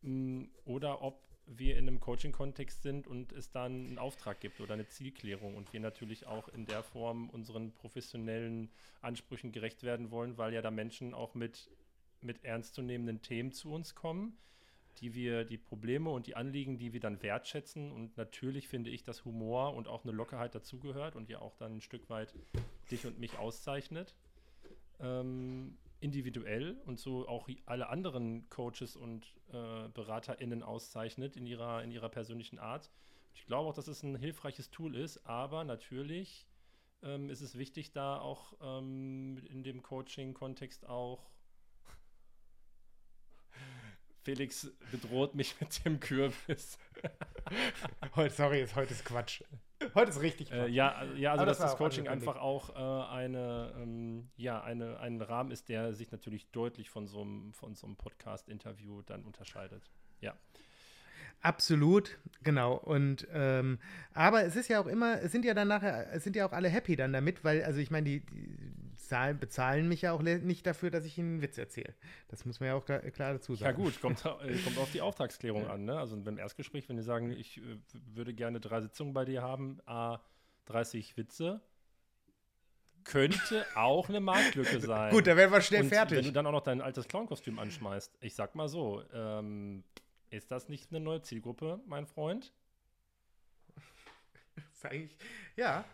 [0.02, 4.74] Mm, oder ob wir in einem Coaching-Kontext sind und es dann einen Auftrag gibt oder
[4.74, 10.36] eine Zielklärung und wir natürlich auch in der Form unseren professionellen Ansprüchen gerecht werden wollen,
[10.36, 11.70] weil ja da Menschen auch mit,
[12.20, 14.36] mit ernstzunehmenden Themen zu uns kommen,
[14.98, 17.92] die wir, die Probleme und die Anliegen, die wir dann wertschätzen.
[17.92, 21.76] Und natürlich finde ich, dass Humor und auch eine Lockerheit dazugehört und ja auch dann
[21.76, 22.34] ein Stück weit
[22.90, 24.14] dich und mich auszeichnet
[25.00, 31.90] ähm, individuell und so auch alle anderen Coaches und äh, BeraterInnen auszeichnet in ihrer, in
[31.90, 32.90] ihrer persönlichen Art.
[33.34, 36.46] Ich glaube auch, dass es ein hilfreiches Tool ist, aber natürlich
[37.02, 41.30] ähm, ist es wichtig, da auch ähm, in dem Coaching-Kontext auch
[44.22, 46.78] Felix bedroht mich mit dem Kürbis.
[48.14, 49.42] heute, sorry, ist, heute ist Quatsch.
[49.98, 50.52] Heute ist richtig.
[50.52, 55.00] Äh, ja, ja, also dass das, das Coaching einfach auch äh, eine, ähm, ja, eine,
[55.00, 59.24] ein Rahmen ist, der sich natürlich deutlich von so einem, von so einem Podcast-Interview dann
[59.24, 59.90] unterscheidet.
[60.20, 60.36] Ja.
[61.40, 62.74] Absolut, genau.
[62.74, 63.80] Und ähm,
[64.14, 66.52] aber es ist ja auch immer, es sind ja dann nachher, es sind ja auch
[66.52, 68.70] alle happy dann damit, weil, also ich meine, die, die
[69.08, 71.94] zahlen, bezahlen mich ja auch nicht dafür, dass ich ihnen einen Witz erzähle.
[72.28, 73.78] Das muss man ja auch da, klar dazu sagen.
[73.78, 75.70] Ja gut, kommt, äh, kommt auf die Auftragsklärung ja.
[75.70, 75.84] an.
[75.84, 75.98] Ne?
[75.98, 77.78] Also beim Erstgespräch, wenn die sagen, ich äh,
[78.14, 80.20] würde gerne drei Sitzungen bei dir haben, a
[80.66, 81.60] 30 Witze,
[83.04, 85.10] könnte auch eine Marktlücke sein.
[85.10, 86.18] Gut, da wären wir schnell Und fertig.
[86.18, 89.82] Wenn du dann auch noch dein altes Clownkostüm anschmeißt, ich sag mal so, ähm,
[90.30, 92.52] ist das nicht eine neue Zielgruppe, mein Freund?
[95.56, 95.84] ja.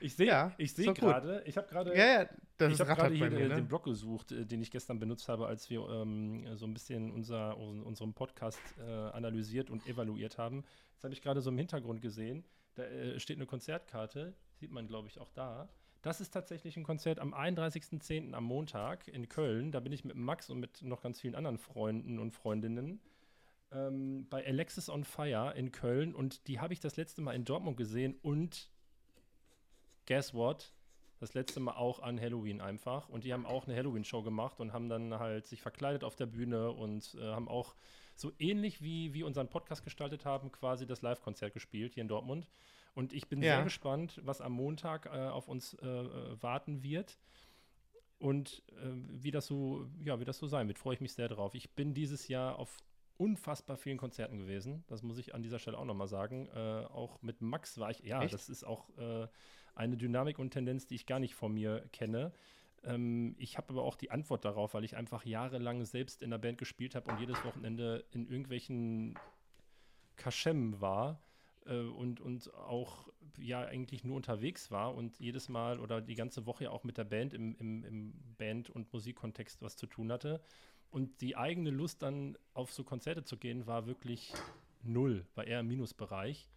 [0.00, 2.28] Ich sehe ja, ich sehe gerade, ich habe gerade ja, ja,
[2.58, 3.54] ich habe gerade hier mir, ne?
[3.56, 7.10] den Blog gesucht, äh, den ich gestern benutzt habe, als wir ähm, so ein bisschen
[7.10, 10.64] unser, unseren Podcast äh, analysiert und evaluiert haben.
[10.94, 12.44] Jetzt habe ich gerade so im Hintergrund gesehen,
[12.74, 15.68] da äh, steht eine Konzertkarte, sieht man glaube ich auch da.
[16.02, 18.34] Das ist tatsächlich ein Konzert am 31.10.
[18.34, 19.72] am Montag in Köln.
[19.72, 23.00] Da bin ich mit Max und mit noch ganz vielen anderen Freunden und Freundinnen
[23.74, 27.44] ähm, bei Alexis on Fire in Köln und die habe ich das letzte Mal in
[27.44, 28.70] Dortmund gesehen und
[30.06, 30.72] guess what?
[31.24, 34.74] Das letzte Mal auch an Halloween einfach und die haben auch eine Halloween-Show gemacht und
[34.74, 37.74] haben dann halt sich verkleidet auf der Bühne und äh, haben auch
[38.14, 42.46] so ähnlich wie wir unseren Podcast gestaltet haben, quasi das Live-Konzert gespielt hier in Dortmund.
[42.92, 43.54] Und ich bin ja.
[43.54, 47.16] sehr gespannt, was am Montag äh, auf uns äh, warten wird
[48.18, 48.90] und äh,
[49.22, 50.78] wie das so, ja, wie das so sein wird.
[50.78, 51.54] Freue ich mich sehr drauf.
[51.54, 52.76] Ich bin dieses Jahr auf
[53.16, 54.84] unfassbar vielen Konzerten gewesen.
[54.88, 56.48] Das muss ich an dieser Stelle auch nochmal sagen.
[56.48, 58.34] Äh, auch mit Max war ich, ja, Echt?
[58.34, 59.26] das ist auch äh,
[59.74, 62.32] eine Dynamik und Tendenz, die ich gar nicht von mir kenne.
[62.84, 66.38] Ähm, ich habe aber auch die Antwort darauf, weil ich einfach jahrelang selbst in der
[66.38, 69.18] Band gespielt habe und jedes Wochenende in irgendwelchen
[70.16, 71.20] Kaschem war.
[71.66, 73.08] Äh, und, und auch
[73.38, 76.98] ja eigentlich nur unterwegs war und jedes Mal oder die ganze Woche ja auch mit
[76.98, 80.40] der Band im, im, im Band- und Musikkontext was zu tun hatte.
[80.90, 84.32] Und die eigene Lust dann auf so Konzerte zu gehen, war wirklich
[84.84, 86.48] null, war eher im Minusbereich.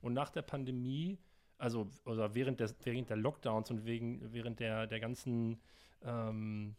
[0.00, 1.18] Und nach der Pandemie,
[1.60, 5.60] also oder während, des, während der Lockdowns und wegen, während der, der ganzen
[6.02, 6.76] ähm,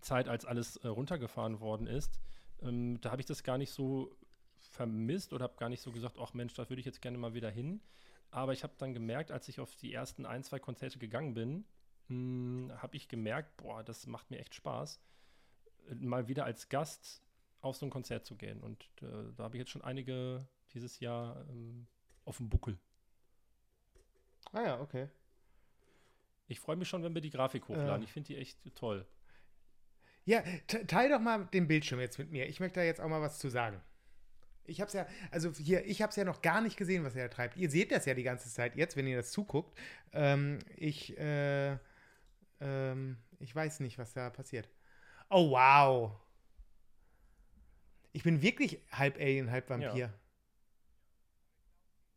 [0.00, 2.20] Zeit, als alles äh, runtergefahren worden ist,
[2.62, 4.16] ähm, da habe ich das gar nicht so
[4.58, 7.34] vermisst oder habe gar nicht so gesagt, ach Mensch, da würde ich jetzt gerne mal
[7.34, 7.80] wieder hin.
[8.30, 11.64] aber ich habe dann gemerkt, als ich auf die ersten ein, zwei Konzerte gegangen bin,
[12.08, 15.00] hm, habe ich gemerkt, boah, das macht mir echt Spaß,
[15.94, 17.22] mal wieder als Gast
[17.60, 18.60] auf so ein Konzert zu gehen.
[18.60, 21.86] Und äh, da habe ich jetzt schon einige dieses Jahr ähm,
[22.24, 22.78] auf dem Buckel.
[24.52, 25.08] Ah ja, okay.
[26.46, 28.02] Ich freue mich schon, wenn wir die Grafik hochladen.
[28.02, 28.04] Äh.
[28.04, 29.06] Ich finde die echt toll.
[30.24, 32.46] Ja, teil doch mal den Bildschirm jetzt mit mir.
[32.48, 33.80] Ich möchte da jetzt auch mal was zu sagen.
[34.64, 37.16] Ich habe es ja, also hier, ich habe es ja noch gar nicht gesehen, was
[37.16, 37.56] er da treibt.
[37.56, 39.78] Ihr seht das ja die ganze Zeit jetzt, wenn ihr das zuguckt.
[40.12, 41.78] Ähm, ich, äh,
[42.60, 44.68] ähm, ich weiß nicht, was da passiert.
[45.30, 46.12] Oh, wow.
[48.12, 49.94] Ich bin wirklich halb Alien, halb Vampir.
[49.96, 50.14] Ja.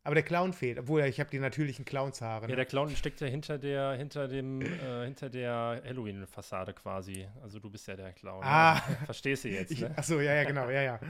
[0.04, 2.46] Aber der Clown fehlt, obwohl ich habe die natürlichen Clownshaare.
[2.46, 2.50] Ne?
[2.50, 7.28] Ja, der Clown steckt ja hinter der, hinter dem, äh, hinter der Halloween-Fassade quasi.
[7.40, 8.42] Also du bist ja der Clown.
[8.42, 8.74] Ah.
[8.74, 9.76] Also, verstehst du jetzt, ne?
[9.76, 11.00] Ich, achso, ja, ja, genau, ja, ja.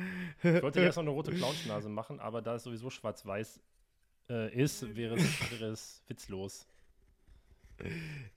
[0.43, 3.61] Ich wollte erst noch eine rote Clownsnase machen, aber da es sowieso schwarz-weiß
[4.29, 6.67] äh, ist, wäre es, wäre es witzlos.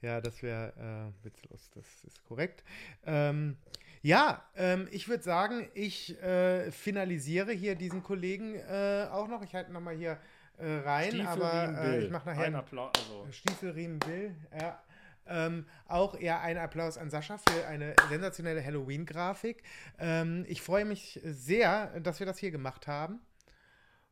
[0.02, 2.64] Ja, das wäre äh, witzlos, das ist korrekt.
[3.06, 3.58] Ähm,
[4.02, 9.42] ja, ähm, ich würde sagen, ich äh, finalisiere hier diesen Kollegen äh, auch noch.
[9.42, 10.20] Ich halte nochmal hier
[10.58, 12.92] äh, rein, aber äh, ich mache nachher ein Applaus.
[12.96, 13.28] Also.
[13.32, 14.82] Stiefelriemen Bill, ja.
[15.28, 19.64] Ähm, auch eher ein Applaus an Sascha für eine sensationelle Halloween-Grafik.
[19.98, 23.20] Ähm, ich freue mich sehr, dass wir das hier gemacht haben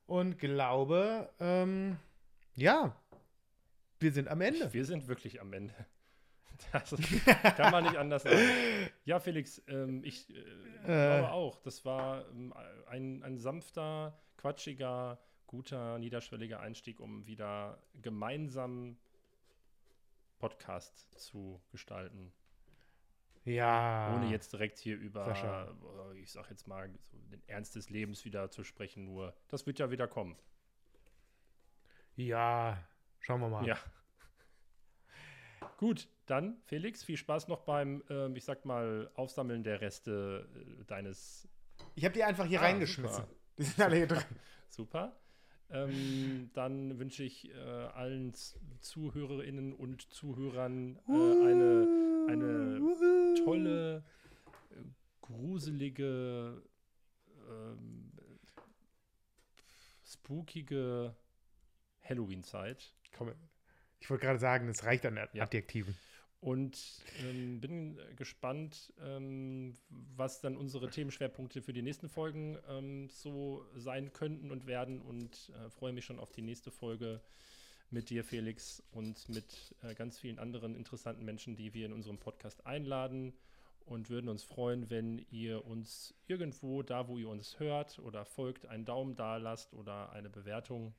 [0.08, 1.98] und glaube, ähm,
[2.56, 2.96] ja,
[4.00, 4.74] wir sind am Ende.
[4.74, 5.74] Wir sind wirklich am Ende.
[6.72, 6.96] Das
[7.58, 8.38] kann man nicht anders sagen.
[9.04, 10.40] Ja, Felix, ähm, ich äh,
[10.84, 12.54] äh, glaube auch, das war ähm,
[12.88, 15.20] ein, ein sanfter, quatschiger,
[15.54, 18.98] guter, niederschwelliger Einstieg, um wieder gemeinsam
[20.40, 22.34] Podcast zu gestalten.
[23.46, 24.16] Ja.
[24.16, 25.72] Ohne jetzt direkt hier über, Sascha.
[26.16, 29.78] ich sag jetzt mal, so den Ernst des Lebens wieder zu sprechen, nur das wird
[29.78, 30.36] ja wieder kommen.
[32.16, 32.84] Ja,
[33.20, 33.64] schauen wir mal.
[33.68, 33.78] Ja.
[35.78, 40.50] Gut, dann Felix, viel Spaß noch beim, ähm, ich sag mal, Aufsammeln der Reste
[40.82, 41.48] äh, deines.
[41.94, 43.24] Ich habe die einfach hier ah, reingeschmissen.
[43.24, 43.36] Super.
[43.60, 44.24] Die sind alle hier drin.
[44.68, 45.16] Super.
[45.70, 48.34] Ähm, dann wünsche ich äh, allen
[48.80, 54.04] Zuhörerinnen und Zuhörern äh, eine, eine tolle,
[54.72, 54.84] äh,
[55.22, 56.62] gruselige,
[57.50, 58.12] ähm,
[60.06, 61.16] spookige
[62.02, 62.94] Halloween-Zeit.
[64.00, 65.94] Ich wollte gerade sagen, es reicht an Adjektiven.
[65.94, 66.13] Ja.
[66.44, 66.78] Und
[67.22, 74.12] ähm, bin gespannt, ähm, was dann unsere Themenschwerpunkte für die nächsten Folgen ähm, so sein
[74.12, 75.02] könnten und werden.
[75.02, 77.22] Und äh, freue mich schon auf die nächste Folge
[77.92, 82.18] mit dir, Felix, und mit äh, ganz vielen anderen interessanten Menschen, die wir in unserem
[82.18, 83.32] Podcast einladen.
[83.86, 88.66] Und würden uns freuen, wenn ihr uns irgendwo, da wo ihr uns hört oder folgt,
[88.66, 90.94] einen Daumen da lasst oder eine Bewertung.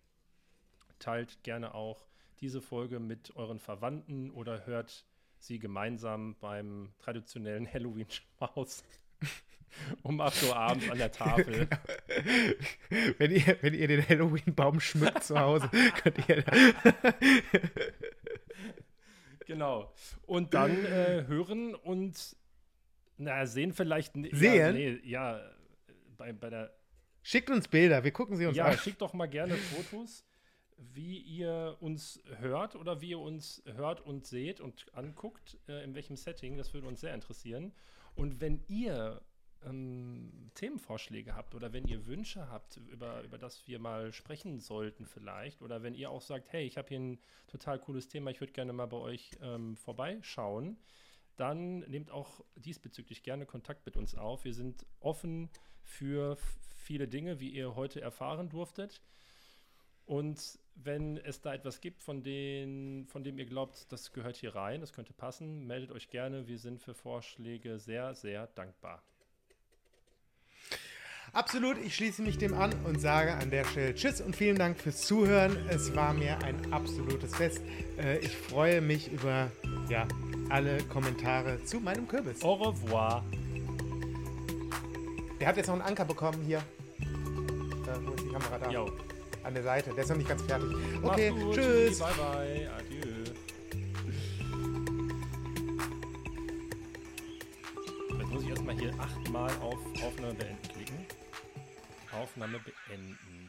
[0.99, 2.07] Teilt gerne auch
[2.41, 5.05] diese Folge mit euren Verwandten oder hört
[5.47, 8.85] sie gemeinsam beim traditionellen Halloween-Schmaus
[10.03, 11.69] um 8 Uhr abends an der Tafel.
[12.89, 13.15] Genau.
[13.19, 15.69] Wenn, ihr, wenn ihr den Halloween-Baum schmückt zu Hause,
[16.03, 16.45] könnt ihr.
[19.47, 19.93] genau.
[20.27, 22.37] Und dann äh, hören und
[23.17, 24.13] na, sehen vielleicht.
[24.15, 24.55] Sehen?
[24.55, 25.41] Ja, nee, ja
[26.17, 26.73] bei, bei der.
[27.23, 28.73] Schickt uns Bilder, wir gucken sie uns ja, an.
[28.73, 30.25] Ja, schickt doch mal gerne Fotos
[30.77, 35.95] wie ihr uns hört oder wie ihr uns hört und seht und anguckt, äh, in
[35.95, 36.57] welchem Setting.
[36.57, 37.73] Das würde uns sehr interessieren.
[38.15, 39.23] Und wenn ihr
[39.65, 45.07] ähm, Themenvorschläge habt oder wenn ihr Wünsche habt, über, über das wir mal sprechen sollten
[45.07, 48.41] vielleicht, oder wenn ihr auch sagt, hey, ich habe hier ein total cooles Thema, ich
[48.41, 50.79] würde gerne mal bei euch ähm, vorbeischauen,
[51.37, 54.45] dann nehmt auch diesbezüglich gerne Kontakt mit uns auf.
[54.45, 55.51] Wir sind offen
[55.83, 56.37] für
[56.77, 59.03] viele Dinge, wie ihr heute erfahren durftet.
[60.07, 64.55] Und wenn es da etwas gibt, von, den, von dem ihr glaubt, das gehört hier
[64.55, 66.47] rein, das könnte passen, meldet euch gerne.
[66.47, 69.03] Wir sind für Vorschläge sehr, sehr dankbar.
[71.33, 74.79] Absolut, ich schließe mich dem an und sage an der Stelle Tschüss und vielen Dank
[74.79, 75.57] fürs Zuhören.
[75.69, 77.61] Es war mir ein absolutes Fest.
[77.99, 79.51] Äh, ich freue mich über
[79.89, 80.07] ja,
[80.49, 82.43] alle Kommentare zu meinem Kürbis.
[82.43, 83.25] Au revoir.
[85.41, 86.63] Der hat jetzt noch einen Anker bekommen hier.
[87.85, 88.71] Da, wo ist die Kamera da?
[88.71, 88.89] Jo
[89.45, 89.91] an der Seite.
[89.95, 90.69] Der ist noch nicht ganz fertig.
[91.03, 91.99] Okay, gut, tschüss.
[91.99, 92.71] Bye, bye.
[92.79, 93.25] Adieu.
[98.19, 101.07] Jetzt muss ich erstmal hier achtmal auf Aufnahme beenden klicken.
[102.13, 103.44] Aufnahme beenden.